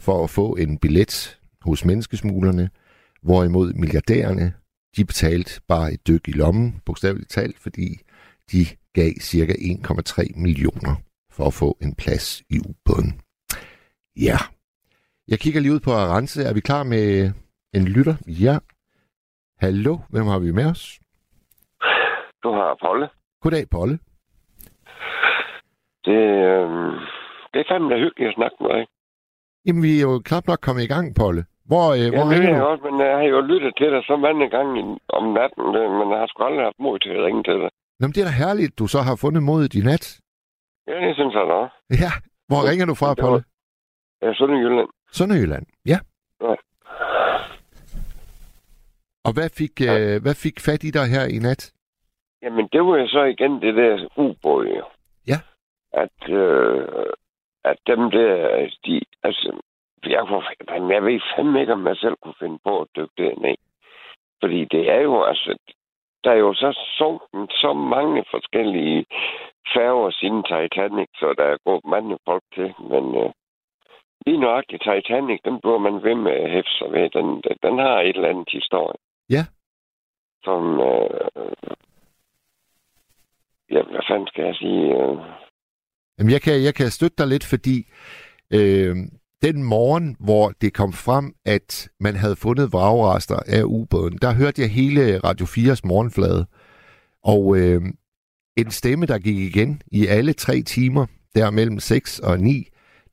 [0.00, 2.70] for at få en billet hos menneskesmuglerne,
[3.22, 4.54] hvorimod milliardærerne,
[4.96, 8.00] de betalte bare et dyk i lommen, bogstaveligt talt, fordi
[8.52, 10.94] de gav cirka 1,3 millioner
[11.30, 13.20] for at få en plads i ubåden.
[14.16, 14.38] Ja.
[15.28, 16.42] Jeg kigger lige ud på Arance.
[16.42, 17.32] Er vi klar med
[17.74, 18.16] en lytter?
[18.26, 18.58] Ja.
[19.60, 21.00] Hallo, hvem har vi med os?
[22.42, 23.08] Du har Polle.
[23.42, 23.98] Goddag, Polle.
[26.06, 26.20] Det,
[26.50, 26.68] øh,
[27.52, 28.86] det er fandme hyggeligt at snakke med dig.
[29.66, 31.42] Jamen, vi er jo knap nok kommet i gang, Polle.
[31.70, 34.02] Hvor, øh, Ja, hvor det ringer jeg også, men jeg har jo lyttet til dig
[34.10, 34.74] så mange gange
[35.18, 37.70] om natten, det- men jeg har sgu aldrig haft mod til at ringe til dig.
[37.98, 40.04] Nå, men det er da herligt, du så har fundet modet i nat.
[40.88, 41.58] Ja, det synes jeg da.
[42.04, 42.12] Ja.
[42.50, 43.44] Hvor ringer du fra, Polle?
[44.22, 44.88] Ja, Sønderjylland.
[45.18, 45.66] Sønderjylland.
[45.92, 45.98] Ja.
[46.46, 46.54] Ja.
[49.26, 51.72] Og hvad fik, øh, hvad fik fat i dig her i nat?
[52.42, 54.84] Jamen, det var jo så igen det der ubåd, jo.
[55.26, 55.38] Ja.
[55.92, 57.12] At, øh,
[57.64, 59.60] at dem der, de, altså,
[60.06, 63.14] jeg, kunne, jamen, jeg ved fandme ikke, om jeg selv kunne finde på at dykke
[63.18, 63.56] derned.
[64.40, 65.58] Fordi det er jo, altså,
[66.24, 69.06] der er jo så sunket så mange forskellige
[69.74, 73.30] færger siden Titanic, så der er gået mange folk til, men øh,
[74.26, 77.10] lige nøjagtigt Titanic, den bliver man ved med at hæfte sig ved.
[77.10, 78.98] Den, den, den har et eller andet historie.
[79.30, 79.44] Ja.
[80.44, 81.44] Som, øh,
[83.70, 84.82] ja, hvad fanden skal jeg sige?
[84.94, 85.16] Øh,
[86.18, 87.86] Jamen, jeg kan, jeg kan støtte dig lidt, fordi
[88.52, 88.96] øh,
[89.42, 94.62] den morgen, hvor det kom frem, at man havde fundet vragrester af ubåden, der hørte
[94.62, 96.46] jeg hele Radio 4's morgenflade.
[97.24, 97.82] Og øh,
[98.56, 102.64] en stemme, der gik igen i alle tre timer, der mellem 6 og 9,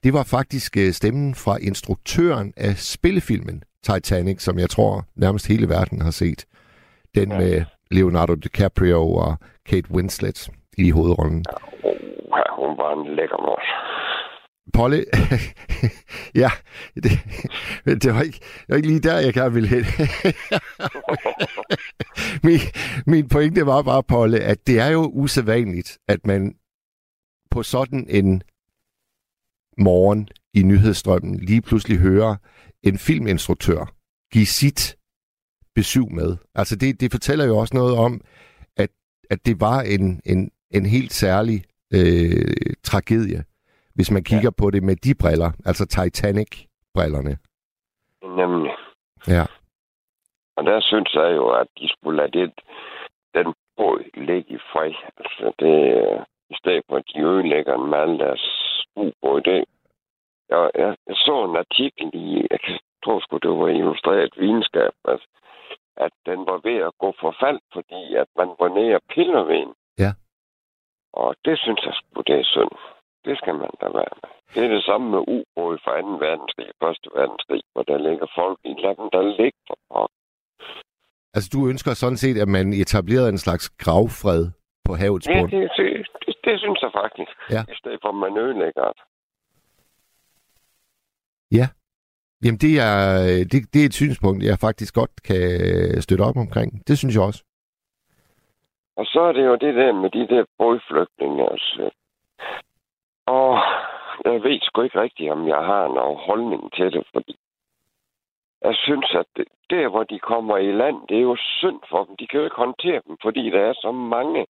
[0.03, 5.69] det var faktisk øh, stemmen fra instruktøren af spillefilmen Titanic, som jeg tror nærmest hele
[5.69, 6.45] verden har set.
[7.15, 7.37] Den Ja.
[7.37, 11.45] med Leonardo DiCaprio og Kate Winslet i hovedrollen.
[11.83, 11.95] oh,
[12.59, 13.61] hun var en lækker mor.
[14.73, 15.05] Polle,
[16.43, 16.49] ja,
[16.95, 17.11] det,
[18.03, 19.85] det, var ikke, det var ikke lige der, jeg gerne ville hen.
[22.47, 22.59] min,
[23.07, 26.55] min pointe var bare, Polle, at det er jo usædvanligt, at man
[27.51, 28.41] på sådan en
[29.77, 32.35] morgen i nyhedsstrømmen lige pludselig hører
[32.83, 33.95] en filminstruktør
[34.33, 34.95] give sit
[35.75, 36.37] besøg med.
[36.55, 38.21] Altså det, det fortæller jo også noget om,
[38.77, 38.89] at,
[39.29, 41.63] at det var en, en, en helt særlig
[41.97, 43.43] øh, tragedie,
[43.95, 44.61] hvis man kigger ja.
[44.61, 47.37] på det med de briller, altså Titanic-brillerne.
[48.41, 48.73] Nemlig.
[49.27, 49.45] Ja.
[50.57, 52.51] Og der synes jeg jo, at de skulle lade det,
[53.33, 54.93] den båd ligge i fred.
[55.17, 55.75] Altså det,
[56.49, 58.43] i stedet for, at de ødelægger med alle deres
[58.95, 59.41] ubåd.
[59.41, 59.65] Det,
[60.49, 62.59] jeg, jeg, jeg, så en artikel i, jeg
[63.03, 65.19] tror sgu, det var illustreret videnskab, at,
[65.97, 69.61] at den var ved at gå forfald, fordi at man var nede og piller ved
[69.65, 69.73] den.
[70.03, 70.11] Ja.
[71.13, 72.73] Og det synes jeg sgu, det er synd.
[73.25, 74.29] Det skal man da være med.
[74.53, 76.07] Det er det samme med ubåd fra 2.
[76.25, 76.97] verdenskrig og 1.
[77.19, 78.71] verdenskrig, hvor der ligger folk i.
[78.83, 80.11] Lad dem der ligge for.
[81.35, 84.51] Altså du ønsker sådan set, at man etablerede en slags gravfred
[84.85, 85.51] på havets Ja, bund.
[85.51, 87.31] det, det, det, det synes jeg faktisk.
[87.55, 87.61] Ja.
[87.73, 89.03] I stedet for, at man ødelægger det.
[92.43, 93.01] Jamen det er,
[93.51, 95.41] det, det er et synspunkt, jeg faktisk godt kan
[96.01, 96.87] støtte op omkring.
[96.87, 97.43] Det synes jeg også.
[98.95, 101.51] Og så er det jo det der med de der bådflygtninge.
[101.51, 101.89] Altså.
[103.25, 103.59] Og
[104.25, 107.35] jeg ved sgu ikke rigtigt, om jeg har nogen holdning til det, fordi
[108.61, 112.03] jeg synes, at det, der, hvor de kommer i land, det er jo synd for
[112.03, 112.15] dem.
[112.17, 114.45] De kan jo ikke håndtere dem, fordi der er så mange.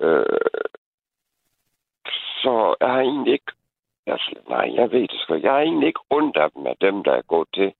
[0.00, 0.40] Øh,
[2.42, 3.52] så jeg har egentlig ikke...
[4.06, 5.34] Altså, nej, jeg ved det sgu.
[5.34, 7.72] Jeg har egentlig ikke ondt af dem, af dem, der er gået til.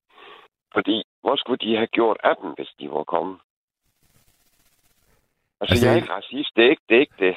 [0.74, 3.38] Fordi, hvor skulle de have gjort af dem, hvis de var kommet?
[5.60, 6.50] Altså, Altså, jeg er ikke racist.
[6.56, 6.96] Det er ikke det.
[6.96, 7.36] Er ikke det.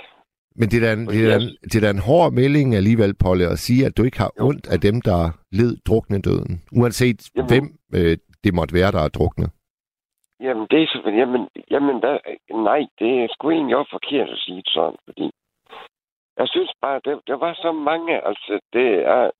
[0.55, 3.13] Men det er, da en, det, er en, det er da en hård melding alligevel,
[3.23, 4.45] Polle, at sige, at du ikke har Jo.
[4.47, 5.19] ondt af dem, der
[5.51, 6.53] led drukne døden.
[6.79, 7.49] Uanset Jamen.
[7.49, 7.65] hvem
[7.97, 9.49] øh, det måtte være, der er druknet.
[10.41, 12.13] Jamen, det er så, jamen, jamen der,
[12.69, 15.31] nej, det er sgu egentlig også forkert at sige sådan, fordi
[16.39, 19.31] jeg synes bare, det, der var så mange, altså det er,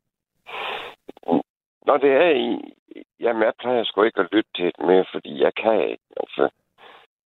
[1.88, 2.74] når det er i,
[3.20, 6.50] jamen jeg plejer sgu ikke at lytte til det mere, fordi jeg kan ikke, altså.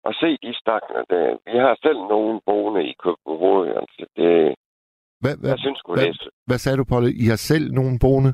[0.03, 4.55] Og se de stakkene der, vi har selv nogen boende i København, altså det,
[5.19, 7.09] Hvad, hvad, jeg synes sgu, hvad, det hvad sagde du, Polle?
[7.23, 8.33] I har selv nogen boende?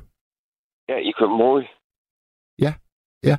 [0.90, 1.64] ja, i København.
[2.66, 2.74] Ja,
[3.30, 3.38] ja.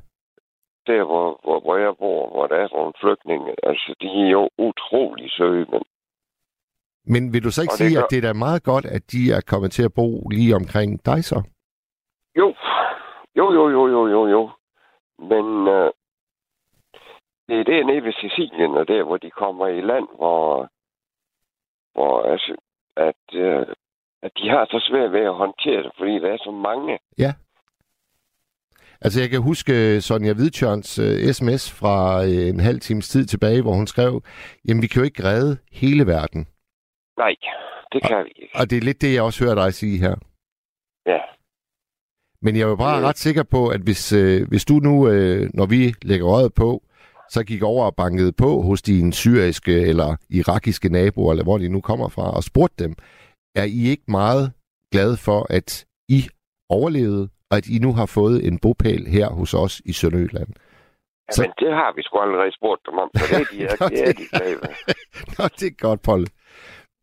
[0.86, 4.44] Der, hvor, hvor, hvor jeg bor, hvor der er nogle flygtninge, altså de er jo
[4.58, 5.82] utrolig søge, men
[7.06, 8.84] Men vil du så ikke Og det sige, gør- at det er da meget godt,
[8.84, 11.42] at de er kommet til at bo lige omkring dig så?
[12.36, 12.54] Jo,
[13.36, 14.50] jo, jo, jo, jo, jo, jo.
[15.18, 15.90] Men øh,
[17.48, 20.68] det er dernede ved Sicilien, og der, hvor de kommer i land, hvor,
[21.94, 22.54] hvor altså,
[22.96, 23.66] at, øh,
[24.22, 26.98] at de har så svært ved at håndtere det, fordi der er så mange.
[29.04, 33.62] Altså, jeg kan huske Sonja Hvidtjørns uh, sms fra uh, en halv times tid tilbage,
[33.62, 34.22] hvor hun skrev,
[34.68, 36.46] jamen, vi kan jo ikke redde hele verden.
[37.18, 37.34] Nej,
[37.92, 38.54] det kan vi ikke.
[38.58, 40.14] Og det er lidt det, jeg også hører dig sige her.
[41.06, 41.18] Ja,
[42.42, 43.04] Men jeg er jo bare Øh.
[43.04, 46.82] ret sikker på, at hvis, øh, hvis du nu, øh, når vi lægger røret på,
[47.28, 51.68] så gik over og bankede på hos dine syriske eller irakiske naboer, eller hvor de
[51.68, 52.94] nu kommer fra, og spurgte dem,
[53.56, 54.52] er I ikke meget
[54.92, 56.20] glade for, at I
[56.68, 60.48] overlevede, og at I nu har fået en bopæl her hos os i Sønderjylland?
[61.30, 64.08] Så- det har vi sgu allerede spurgt dem om, så det er de, Nå, det
[64.08, 64.24] er de.
[65.38, 66.26] Nå, det er godt, Polle.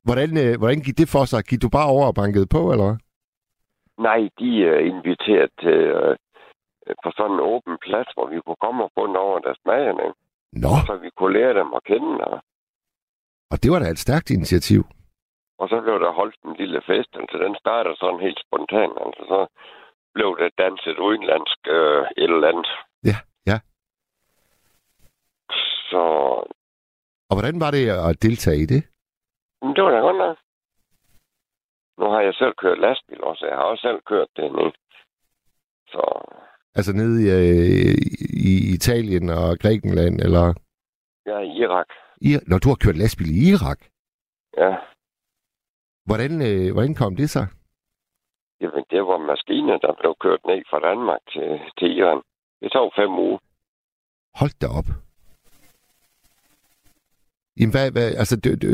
[0.10, 1.40] Hvordan, øh, hvordan gik det for sig?
[1.50, 2.98] Gik du bare over og bankede på, eller hvad?
[4.08, 6.16] Nej, de er inviteret til øh,
[7.04, 10.08] på sådan en åben plads, hvor vi kunne komme og få over deres magerne,
[10.64, 12.12] Nå, så vi kunne lære dem at kende.
[12.32, 12.38] Og,
[13.52, 14.82] og det var da et stærkt initiativ.
[15.62, 19.24] og så blev der holdt en lille fest, altså den startede sådan helt spontant, altså
[19.34, 19.40] så
[20.16, 22.70] blev der danset udenlandsk øh, et eller andet.
[23.10, 23.18] Ja,
[23.52, 23.58] ja.
[25.92, 26.04] Så
[27.30, 28.84] Og hvordan var det at deltage i det?
[29.62, 30.38] Men det var da godt nok.
[31.98, 34.80] Nu har jeg selv kørt lastbil også, jeg har også selv kørt den, ikke?
[35.88, 36.02] Så
[36.76, 37.96] Altså nede i, øh,
[38.52, 40.46] i Italien og Grækenland, eller...
[41.26, 41.88] er i Irak.
[42.22, 43.80] I, når du har kørt lastbil i Irak,
[44.58, 44.78] Ja,
[46.10, 47.44] hvordan, øh, hvordan kom det så?
[48.62, 51.50] Jamen, det var maskiner, der blev kørt ned fra Danmark til,
[51.80, 52.22] til Iran.
[52.62, 53.40] Det tog fem uger.
[54.40, 54.90] Hold da op.
[57.58, 58.70] Jamen, hvad, hvad, altså, du, du,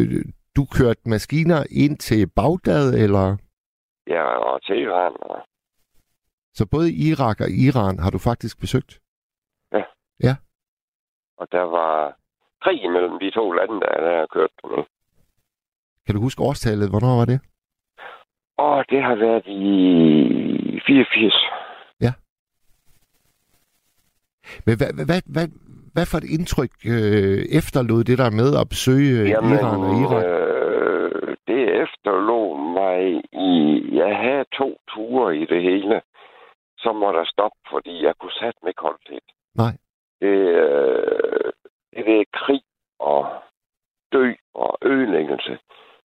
[0.56, 3.38] du kørte maskiner ind til Bagdad, eller...
[4.08, 5.14] Ja, og til Iran.
[5.22, 5.48] Og,
[6.54, 9.02] Så både Irak og Iran har du faktisk besøgt?
[11.38, 12.18] og der var
[12.64, 14.72] krig imellem de to lande, der, der har kørt dem.
[14.78, 14.90] ikke?
[16.06, 16.90] Kan du huske årstallet?
[16.90, 17.40] Hvornår var det?
[18.58, 21.34] Og det har været i 84.
[24.66, 25.48] Men hvad, hvad, hvad,
[25.96, 30.24] hvad, for et indtryk øh, efterlod det der med at besøge øh, Iran og Irak?
[30.26, 33.00] Øh, det efterlod mig
[33.50, 33.52] i...
[34.02, 36.02] Jeg havde to ture i det hele.
[36.78, 39.24] Så må der stoppe, fordi jeg kunne sætte mig koldt.
[39.56, 39.74] Nej.
[40.22, 41.52] Det, øh,
[41.96, 42.64] det er krig
[43.00, 43.22] og
[44.14, 45.58] dø og ødelæggelse.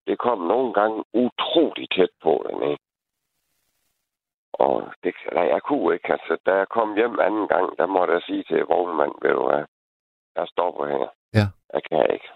[0.07, 2.83] Det kom nogle gange utrolig tæt på den, ikke?
[4.53, 6.11] Og det, nej, jeg kunne ikke.
[6.11, 9.43] Altså, da jeg kom hjem anden gang, der måtte jeg sige til vognmanden, ved du
[9.49, 9.63] hvad,
[10.35, 11.07] jeg stopper her.
[11.33, 11.45] Ja.
[11.73, 12.29] Jeg kan ikke.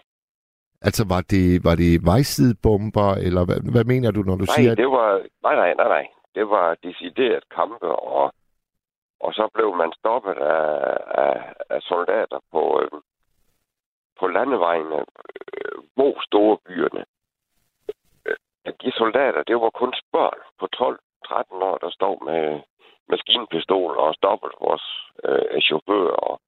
[0.81, 4.71] Altså, var det, var det vejsidebomber, eller hvad, hvad mener du, når du Nej, siger...
[4.71, 5.09] at- det var...
[5.43, 6.07] Nej, nej, nej, nej.
[6.35, 8.33] Det var decideret kampe, og,
[9.19, 13.01] og så blev man stoppet af, af, af soldater på, øh,
[14.19, 14.99] på landevejene
[15.53, 17.05] øh, hvor store byerne.
[18.27, 22.61] Øh, De soldater, det var kun børn på 12-13 år, der stod med
[23.09, 24.85] maskinpistoler og stoppede vores
[25.25, 26.39] øh, chauffører og,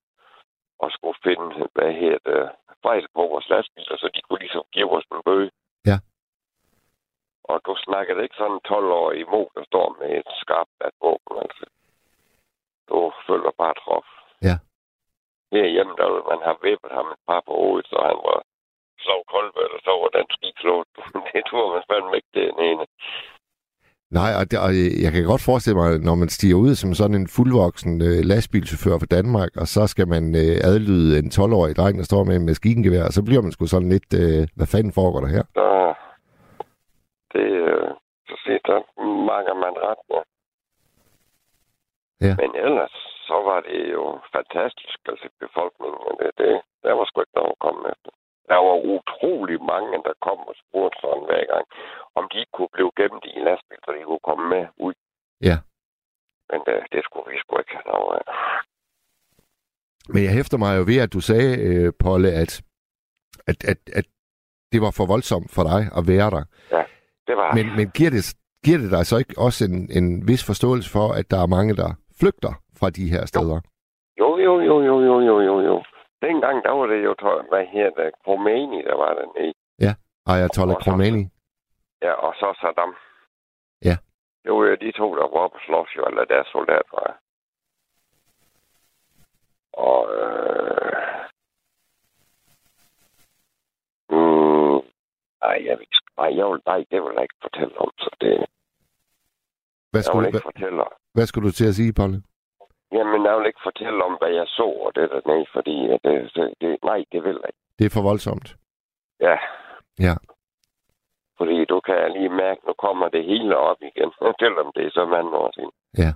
[0.79, 2.51] og skulle finde, hvad hedder det,
[2.85, 5.51] fejl på vores lastbiler, så de kunne ligesom give os en bøde.
[5.89, 5.97] Ja.
[7.43, 11.65] Og du snakker ikke sådan 12 år imod, der står med et skarpt våben, altså.
[12.89, 12.97] Du
[13.27, 14.07] følger bare trof.
[14.47, 14.55] Ja.
[15.51, 18.39] Herhjemme, der ville man have vippet ham et par på hovedet, så han var
[19.03, 20.87] slog koldt, og så var den skikslået.
[21.33, 22.85] det turde man fandme ikke den ene.
[24.11, 24.71] Nej, og, det, og
[25.03, 28.97] jeg kan godt forestille mig, når man stiger ud som sådan en fuldvoksen øh, lastbilchauffør
[28.99, 32.45] fra Danmark, og så skal man øh, adlyde en 12-årig dreng, der står med en
[32.45, 35.43] maskingevær, og så bliver man sgu sådan lidt, øh, hvad fanden foregår der her?
[35.59, 35.67] Så
[37.33, 37.89] det, øh,
[38.27, 38.79] så set, der
[39.31, 40.21] makker man ret, ja.
[42.25, 42.33] Ja.
[42.41, 42.95] Men ellers,
[43.29, 44.03] så var det jo
[44.35, 46.53] fantastisk, altså befolkningen, det, det,
[46.83, 48.11] der var sgu ikke noget at komme efter.
[48.51, 51.65] Der var utrolig mange, der kom og spurgte sådan hver gang,
[52.17, 54.93] om de ikke kunne blive gemt i en lastbil, så de kunne komme med ud.
[55.49, 55.57] Ja.
[56.49, 58.25] Men det, det skulle vi sgu ikke have noget af.
[60.13, 62.51] Men jeg hæfter mig jo ved, at du sagde, øh, Polle, at,
[63.51, 64.05] at, at, at
[64.71, 66.43] det var for voldsomt for dig at være der.
[67.27, 68.23] Det var Men, men giver, det,
[68.65, 71.73] giver det dig så ikke også en, en vis forståelse for, at der er mange,
[71.81, 71.89] der
[72.21, 73.59] flygter fra de her steder?
[74.21, 75.75] Jo, jo, jo, jo, jo, jo, jo, jo.
[76.27, 77.13] Dengang, der var det jo,
[77.51, 79.53] hvad her det, Khomeini, der var dernede.
[80.33, 81.23] Ayatollah Og så- Khomeini.
[82.05, 82.91] Ja, og så Saddam.
[83.89, 83.95] Ja.
[84.43, 86.99] Det var jo de to, der var og slås jo, eller deres soldater.
[89.77, 90.93] Og, øh...
[94.09, 94.77] Mm,
[95.49, 98.33] ej, jeg vil, ej, jeg vil, nej, det vil jeg ikke fortælle om, så det,
[99.91, 100.91] Hvad jeg skulle, vil du, ikke fortælle om.
[101.13, 102.17] hvad skulle du til at sige, Polle?
[102.91, 106.31] Jamen, jeg vil ikke fortælle om, hvad jeg så og det dernede, fordi at det,
[106.35, 107.63] det, det, nej, det vil jeg ikke.
[107.79, 108.55] Det er for voldsomt.
[109.19, 109.35] Ja.
[110.07, 110.15] Ja.
[111.37, 114.11] Fordi du kan lige mærke, nu kommer det hele op igen,
[114.43, 115.71] selvom det er så mange år siden.
[115.97, 116.11] Ja.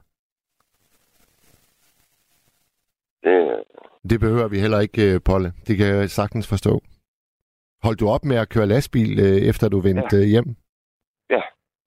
[3.23, 3.63] Det,
[4.09, 5.49] Det behøver vi heller ikke, øh, Polle.
[5.67, 6.73] Det kan jeg sagtens forstå.
[7.83, 10.31] Holdt du op med at køre lastbil, øh, efter du vendte ja.
[10.33, 10.55] hjem?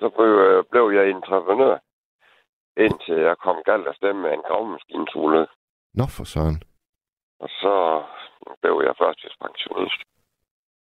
[0.01, 1.77] så blev, øh, blev jeg entreprenør,
[2.85, 5.41] indtil jeg kom galt afsted med en gravmaskinsule.
[5.99, 6.59] Nå for søren.
[7.43, 7.75] Og så
[8.63, 10.01] blev jeg førtidspensionist.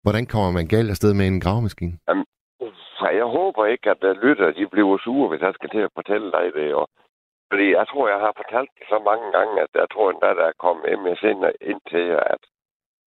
[0.04, 1.94] Hvordan kommer man galt afsted med en gravemaskine?
[2.98, 5.96] Så jeg håber ikke, at der lytter, de bliver sure, hvis jeg skal til at
[5.98, 6.74] fortælle dig det.
[6.80, 6.88] Og,
[7.54, 10.46] fordi jeg tror, jeg har fortalt det så mange gange, at jeg tror endda, der
[10.52, 11.40] er kommet MSN
[11.72, 12.42] ind til at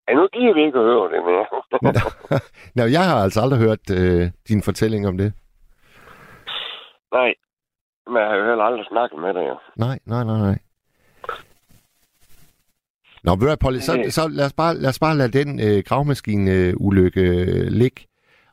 [0.08, 1.46] ja, nu giver vi ikke at høre det mere.
[2.78, 5.30] Nå, jeg har altså aldrig hørt øh, din fortælling om det.
[7.18, 7.32] Nej,
[8.10, 9.46] men jeg har jo heller aldrig snakket med dig.
[9.86, 10.58] Nej, nej, nej, nej.
[13.26, 14.12] Nå, ved du Polly, så, Øh.
[14.18, 18.00] så lad, os bare, lad os bare lade den øh, gravmaskine-ulykke øh, ligge.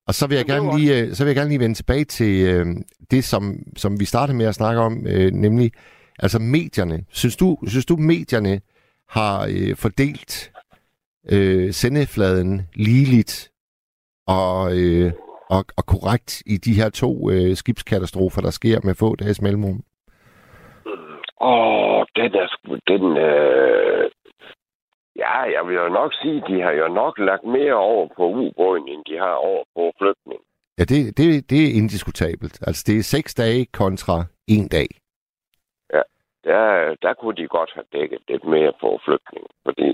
[0.06, 2.46] Og så vil, jeg gerne lige, øh, så vil jeg gerne lige vende tilbage til
[2.46, 2.66] øh,
[3.10, 5.72] det, som, som vi startede med at snakke om, øh, nemlig
[6.18, 7.04] altså medierne.
[7.10, 8.60] Synes du, synes du medierne
[9.08, 10.52] har øh, fordelt
[11.32, 13.50] øh, sendefladen ligeligt
[14.26, 15.12] og, øh,
[15.50, 19.84] og, og korrekt i de her to øh, skibskatastrofer, der sker med få dages mellemrum?
[21.40, 22.48] Åh, den er
[22.86, 24.10] den, øh...
[25.16, 28.88] Ja, jeg vil jo nok sige, de har jo nok lagt mere over på ubåden,
[28.88, 30.40] end de har over på flygtning.
[30.78, 32.62] Ja, det, det, det er indiskutabelt.
[32.66, 34.88] Altså, det er seks dage kontra en dag.
[36.44, 39.88] Der, der kunne de godt have dækket lidt mere på flygtning, fordi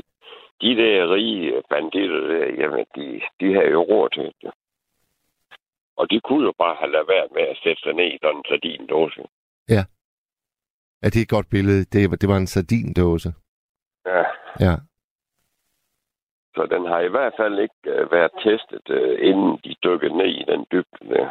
[0.62, 4.50] de der rige banditter der, jamen, de, de har jo råd til det.
[5.96, 8.36] Og de kunne jo bare have lavet være med at sætte sig ned i sådan
[8.36, 9.22] en sardindåse.
[9.68, 9.82] Ja,
[11.02, 11.84] det er et godt billede.
[11.84, 13.32] Det, var- det var en sardindåse.
[14.06, 14.24] Ja,
[14.60, 14.74] Ja.
[16.58, 20.30] Så den har i hvert fald ikke øh, været testet, øh, inden de dykkede ned
[20.40, 21.28] i den dybde der.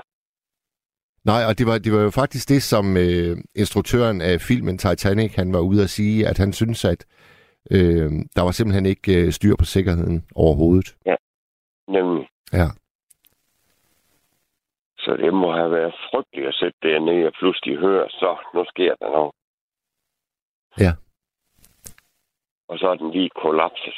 [1.32, 5.36] Nej, og det var, det var jo faktisk det, som øh, instruktøren af filmen Titanic,
[5.36, 7.02] han var ude at sige, at han synes, at
[7.72, 10.90] øh, der var simpelthen ikke øh, styr på sikkerheden overhovedet.
[11.88, 12.28] Nemlig.
[12.54, 12.68] Ja.
[15.00, 18.96] Så det må have været frygteligt at sætte dernede og pludselig høre, så nu sker
[19.02, 19.32] der noget.
[20.80, 20.92] Ja.
[22.70, 23.98] Og så er den lige kollapset.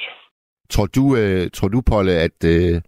[0.70, 2.82] Tror du, øh, tror du Polle, at øh,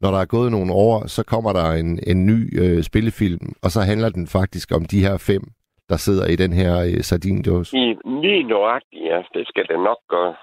[0.00, 3.70] når der er gået nogle år, så kommer der en, en ny øh, spillefilm, og
[3.70, 5.42] så handler den faktisk om de her fem,
[5.88, 7.76] der sidder i den her øh, sardindåse?
[7.76, 9.18] Lige, lige nøjagtigt, ja.
[9.34, 10.34] Det skal det nok gøre.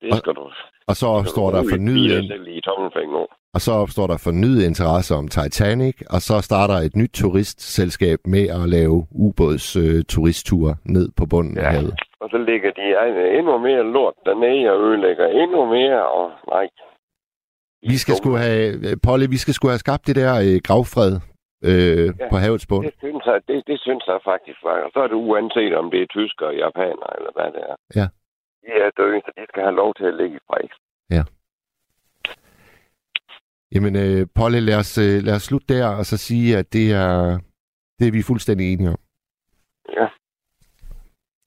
[0.00, 0.50] Det Og- skal du.
[0.88, 2.60] Og så opstår der fornyet, i
[3.54, 8.48] og så opstår der fornyet interesse om Titanic, og så starter et nyt turistselskab med
[8.48, 11.62] at lave ubåds øh, turistture ned på bunden ja.
[11.62, 11.94] af havet.
[12.20, 12.84] Og så ligger de
[13.38, 16.68] endnu mere lort dernede og ødelægger endnu mere, og nej.
[17.82, 18.62] Vi skal sgu have,
[19.06, 21.12] Polly, vi skal sgu have skabt det der øh, gravfred
[21.70, 22.12] øh, ja.
[22.20, 22.28] Ja.
[22.30, 22.84] på havets bund.
[22.86, 24.76] Det synes jeg, det, det synes jeg faktisk var.
[24.86, 27.76] Og så er det uanset, om det er tyskere, japanere eller hvad det er.
[28.00, 28.06] Ja.
[28.62, 30.70] De er døde, så de skal have lov til at ligge i fræk.
[33.74, 36.92] Jamen, øh, Polly, lad os, øh, lad os slutte der, og så sige, at det
[36.92, 37.38] er,
[37.98, 38.98] det er vi fuldstændig enige om.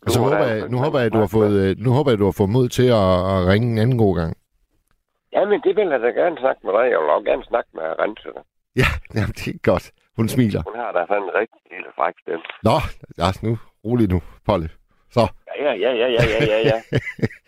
[0.05, 2.11] Og så Nu er håber jeg, nu håber jeg, du har fået, øh, nu håber
[2.11, 4.37] jeg, du har fået mod til at, at ringe en anden god gang.
[5.33, 6.85] Jamen, det vil jeg da gerne snakke med dig.
[6.91, 8.29] Jeg vil også gerne snakke med Rense.
[8.81, 9.85] Ja, jamen, det er godt.
[10.17, 10.61] Hun smiler.
[10.69, 12.43] Hun har da sådan en rigtig lille fræk stemme.
[12.63, 12.77] Nå,
[13.21, 14.69] ja, nu, rolig nu, Polly.
[15.15, 15.23] Så,
[15.59, 16.79] Ja, ja, ja, ja, ja, ja, ja.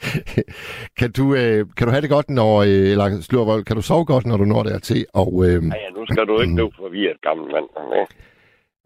[0.99, 4.05] kan, du, øh, kan du have det godt, når, øh, eller Slurvold, kan du sove
[4.05, 5.05] godt, når du når dertil?
[5.13, 7.67] Og, øh, ja, ja nu skal du ikke blive forvirret, gammel mand.
[7.95, 8.05] Ja.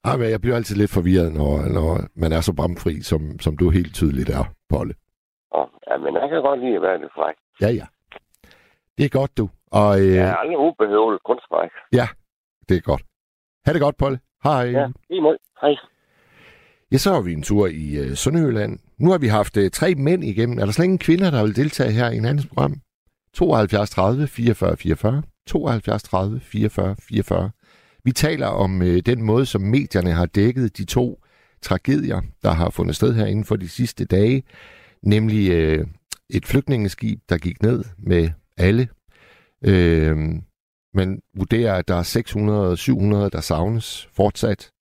[0.05, 3.57] Ej, men jeg bliver altid lidt forvirret, når, når man er så bramfri, som, som
[3.57, 4.91] du helt tydeligt er, Polly.
[5.51, 7.35] Og, ja, men jeg kan godt lide at være lidt fræk.
[7.61, 7.85] Ja, ja.
[8.97, 9.49] Det er godt, du.
[9.71, 10.21] Og øh, Jeg ja.
[10.21, 11.71] er aldrig ubehøvet kun fræk.
[12.69, 13.03] det er godt.
[13.65, 14.15] Ha' det godt, Polly.
[14.43, 14.63] Hej.
[14.79, 15.37] Ja, lige måde.
[15.61, 15.75] Hej.
[16.91, 18.79] Ja, så var vi en tur i øh, Sønderjylland.
[18.97, 20.59] Nu har vi haft øh, tre mænd igennem.
[20.59, 22.73] Er der slet ingen kvinder, der vil deltage her i en anden program?
[23.33, 25.23] 72 30 44 44.
[25.47, 27.51] 72 30 44 44.
[28.05, 31.23] Vi taler om øh, den måde, som medierne har dækket de to
[31.61, 34.43] tragedier, der har fundet sted her inden for de sidste dage.
[35.03, 35.87] Nemlig øh,
[36.29, 38.87] et flygtningeskib, der gik ned med alle.
[39.61, 40.17] Øh,
[40.93, 44.71] man vurderer, at der er 600-700, der savnes fortsat.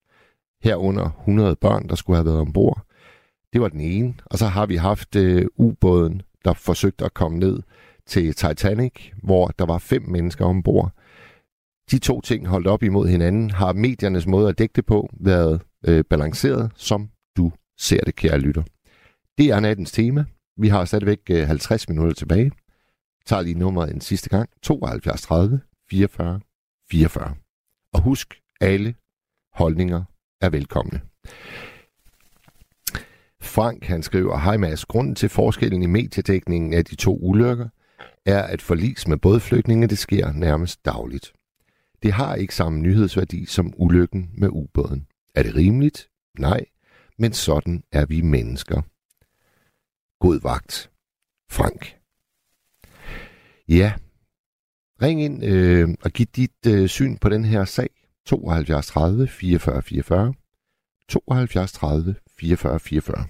[0.63, 2.87] Herunder 100 børn, der skulle have været ombord.
[3.53, 4.15] Det var den ene.
[4.27, 7.63] Og så har vi haft øh, ubåden, der forsøgte at komme ned
[8.07, 10.93] til Titanic, hvor der var fem mennesker ombord.
[11.91, 15.63] De to ting holdt op imod hinanden, har mediernes måde at dække det på været
[15.87, 18.63] øh, balanceret, som du ser det, kære lytter.
[19.39, 20.25] Det er nattens tema.
[20.57, 22.45] Vi har stadigvæk øh, 50 minutter tilbage.
[22.45, 24.51] Jeg tager lige nummeret en sidste gang.
[24.63, 25.61] 72 30
[25.91, 26.41] 44
[26.91, 27.35] 44.
[27.93, 28.95] Og husk, alle
[29.53, 30.05] holdninger
[30.41, 31.01] er velkomne.
[33.43, 37.69] Frank han skriver, Hej Mads, grunden til forskellen i mediedækningen af de to ulykker
[38.27, 41.33] er, at forlis med bådflygtninge det sker nærmest dagligt.
[42.05, 45.07] Det har ikke samme nyhedsværdi som ulykken med ubåden.
[45.35, 46.09] Er det rimeligt?
[46.39, 46.65] Nej,
[47.19, 48.83] men sådan er vi mennesker.
[50.21, 50.91] God vagt.
[51.51, 51.97] Frank.
[53.69, 53.93] Ja.
[55.03, 57.91] Ring ind øh, og giv dit øh, syn på den her sag.
[58.27, 60.35] 72 30 44 44.
[61.09, 63.27] 72 30 44 44.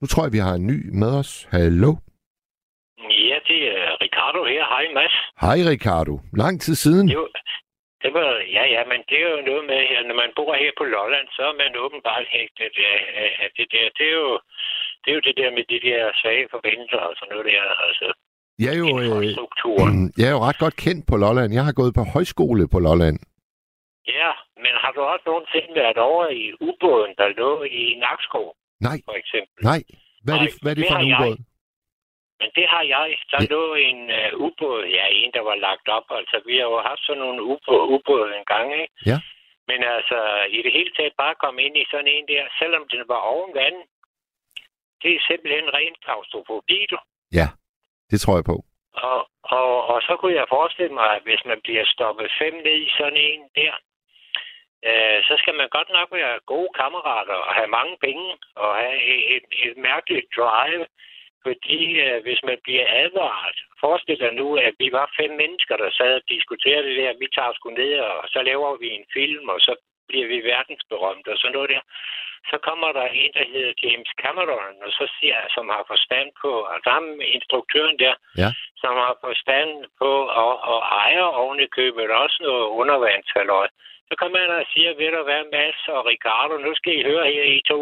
[0.00, 1.48] Nu tror jeg, vi har en ny med os.
[1.50, 1.96] Hallo?
[2.98, 4.64] Ja, det er Ricardo her.
[4.74, 5.16] Hej, Mads.
[5.40, 6.20] Hej Ricardo.
[6.32, 7.08] Lang tid siden.
[7.08, 7.28] Jo,
[8.02, 10.72] det var, ja, ja, men det er jo noget med, at når man bor her
[10.80, 12.98] på Lolland, så er man åbenbart hægtet af,
[13.42, 13.84] af, det der.
[13.98, 14.30] Det er, jo,
[15.02, 17.62] det er jo det der med de der svage forbindelser og sådan noget der.
[17.88, 18.06] Altså,
[18.64, 19.96] Jeg er jo, øh, infrastrukturen.
[20.20, 21.50] jeg er jo ret godt kendt på Lolland.
[21.58, 23.18] Jeg har gået på højskole på Lolland.
[24.18, 24.30] Ja,
[24.64, 28.46] men har du også nogensinde været over i ubåden, der lå i Nakskov,
[28.88, 29.58] Nej, for eksempel?
[29.70, 29.80] nej.
[30.24, 31.36] Hvad er det, Nej, hvad er det for en ubåd?
[32.40, 33.08] Men det har jeg.
[33.30, 33.46] Der Ja.
[33.54, 36.06] lå en uh, ubåd, ja, en, der var lagt op.
[36.10, 38.94] Altså, vi har jo haft sådan nogle ubåde, ubåde en gang, ikke?
[39.10, 39.18] Ja.
[39.68, 40.18] Men altså,
[40.56, 43.54] i det hele taget bare komme ind i sådan en der, selvom den var oven
[43.54, 43.76] vand,
[45.02, 46.98] det er simpelthen ren klaustrofobi, du.
[47.38, 47.46] Ja,
[48.10, 48.56] det tror jeg på.
[49.08, 52.76] Og, og, og så kunne jeg forestille mig, at hvis man bliver stoppet fem ned
[52.86, 53.74] i sådan en der,
[54.88, 58.96] øh, så skal man godt nok være gode kammerater og have mange penge og have
[59.12, 60.86] et, et, et mærkeligt drive.
[61.46, 65.90] Fordi øh, hvis man bliver advaret, forestil dig nu, at vi var fem mennesker, der
[65.98, 69.48] sad og diskuterede det der, vi tager sgu ned, og så laver vi en film,
[69.54, 69.72] og så
[70.08, 71.82] bliver vi verdensberømte og sådan noget der.
[72.50, 76.50] Så kommer der en, der hedder James Cameron, og så siger, som har forstand på,
[76.72, 78.50] altså ham instruktøren der, Ja.
[78.82, 79.70] som har forstand
[80.00, 80.10] på
[80.42, 83.68] og, og ejer oven i købet også noget undervandshalløj.
[84.08, 87.24] Så kommer han og siger, ved du hvad, Mads og Ricardo, nu skal I høre
[87.32, 87.80] her, I to.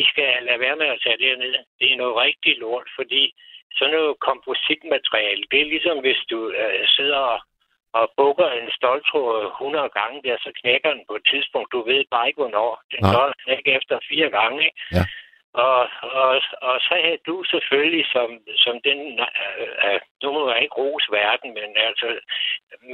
[0.00, 1.54] I skal lade være med at tage det ned.
[1.80, 3.22] Det er noget rigtig lort, fordi
[3.78, 7.40] sådan noget kompositmateriale, det er ligesom hvis du øh, sidder og,
[7.98, 11.72] og bukker en stoltråd 100 gange der, så knækker den på et tidspunkt.
[11.72, 12.70] Du ved bare ikke, hvornår.
[12.92, 14.80] Den gør knække efter fire gange, ikke?
[14.96, 15.04] Ja.
[15.66, 15.80] Og,
[16.22, 16.32] og,
[16.68, 18.28] og så havde du selvfølgelig som,
[18.64, 22.08] som den, øh, øh, nu må jeg ikke rose verden, men altså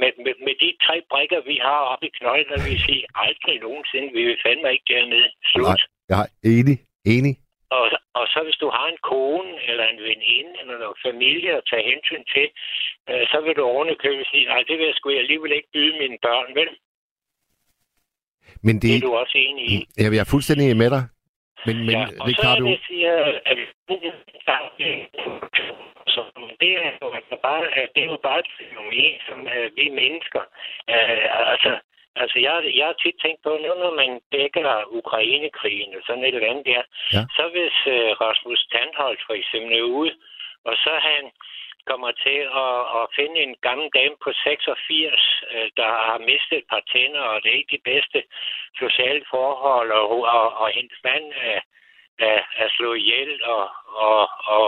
[0.01, 3.03] med, med, med de tre brikker, vi har oppe i knøjlen, der vil jeg sige,
[3.25, 5.29] aldrig nogensinde, vi vil fandme ikke dernede.
[5.51, 5.65] Slut.
[5.67, 5.81] Nej.
[6.11, 7.35] Jeg er enig, enig.
[7.69, 11.63] Og, og så hvis du har en kone eller en veninde eller noget familie at
[11.69, 12.47] tage hensyn til,
[13.09, 16.17] øh, så vil du ovenikøbet sige, nej, det vil jeg sgu alligevel ikke byde mine
[16.21, 16.69] børn, vel?
[18.65, 19.75] Men Det det, er du også enig i.
[19.99, 21.03] ja, jeg er fuldstændig med dig.
[21.65, 23.13] Men, men ja, og Ricardo, så er det, siger,
[23.51, 23.57] at
[26.13, 26.21] så
[26.61, 27.63] det er jo bare,
[27.95, 30.43] det er jo bare et fænomen, som uh, vi mennesker.
[30.93, 31.71] Uh, altså,
[32.21, 34.67] altså jeg, jeg har tit tænkt på, nu når man dækker
[34.99, 36.81] Ukrainekrigen og sådan et eller andet der,
[37.15, 37.21] Ja.
[37.37, 40.13] så hvis uh, Rasmus Tandholt for eksempel er ude,
[40.67, 41.23] og så han
[41.91, 46.67] kommer til at, at finde en gammel dame på 86, øh, der har mistet et
[46.73, 48.19] par tænder, og det er ikke de bedste
[48.83, 50.05] sociale forhold, og,
[50.35, 51.59] og, og hendes mand er,
[52.19, 53.63] er, er slået ihjel, og,
[54.07, 54.21] og,
[54.55, 54.67] og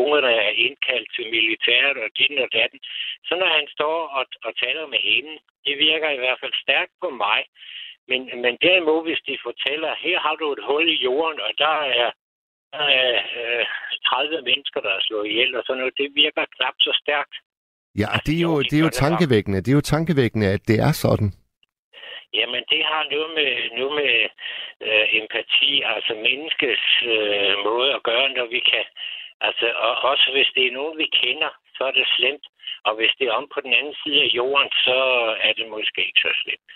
[0.00, 2.80] ungerne er indkaldt til militæret, og din og datten.
[3.28, 5.34] Så når han står og, og taler med hende,
[5.66, 7.40] det virker i hvert fald stærkt på mig.
[8.10, 11.76] Men, men derimod, hvis de fortæller, her har du et hul i jorden, og der
[12.02, 12.10] er
[12.72, 13.64] der er øh,
[14.06, 17.34] 30 mennesker, der er slået ihjel, og sådan noget, det virker knap så stærkt.
[18.02, 19.58] ja, det er jo, Jo, de det er jo tankevækkende.
[19.64, 21.30] Det er jo tankevækkende, at det er sådan.
[22.38, 24.12] Jamen, det har noget med, noget med
[24.86, 28.86] øh, empati, altså menneskets øh, måde at gøre, når vi kan.
[29.46, 32.46] Altså, og også hvis det er nogen, vi kender, så er det slemt.
[32.88, 34.98] Og hvis det er om på den anden side af jorden, så
[35.46, 36.70] er det måske ikke så slemt.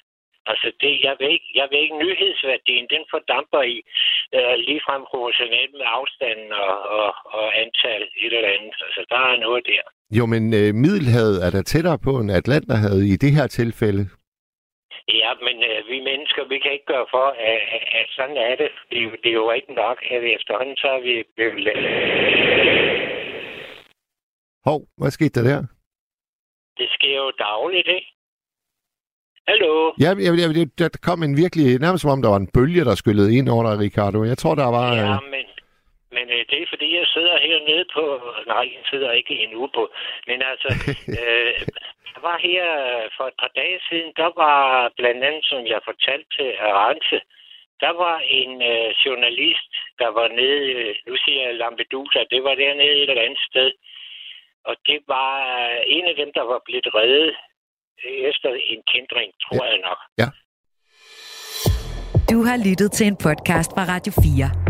[0.50, 3.76] Altså, det, jeg, ved ikke, jeg ved ikke, nyhedsværdien, den fordamper i
[4.36, 8.74] øh, ligefrem proportionelt med afstanden og, og, og antal et eller andet.
[8.86, 9.84] Altså, der er noget der.
[10.18, 14.02] Jo, men øh, Middelhavet er der tættere på end Atlanterhavet i det her tilfælde.
[15.18, 17.60] Ja, men øh, vi mennesker, vi kan ikke gøre for, at,
[17.98, 18.70] at, sådan er det.
[18.90, 21.66] Det er, jo, det er jo ikke nok, at efterhånden så er vi blevet...
[24.64, 25.60] Hov, hvad skete der der?
[26.78, 28.10] Det sker jo dagligt, ikke?
[29.48, 29.92] Hallo?
[30.04, 32.94] Ja, jeg, jeg, der kom en virkelig, nærmest som om der var en bølge, der
[32.94, 34.24] skyllede ind over dig, Ricardo.
[34.24, 34.88] Jeg tror, der var...
[34.94, 35.44] Ja, øh, men,
[36.16, 38.04] men øh, det er fordi, jeg sidder hernede på...
[38.46, 39.82] Nej, jeg sidder ikke endnu på...
[40.28, 40.68] Men altså,
[41.20, 41.52] øh,
[42.12, 42.64] der var her
[43.16, 44.56] for et par dage siden, der var
[44.98, 47.18] blandt andet, som jeg fortalte til Arance,
[47.84, 52.54] der var en øh, journalist, der var nede, øh, nu siger jeg Lampedusa, det var
[52.54, 53.70] dernede et eller andet sted.
[54.68, 57.34] Og det var øh, en af dem, der var blevet reddet
[58.30, 59.70] efter en kendring, tror ja.
[59.72, 60.00] jeg nok.
[60.22, 60.28] Ja.
[62.30, 64.69] Du har lyttet til en podcast fra Radio 4.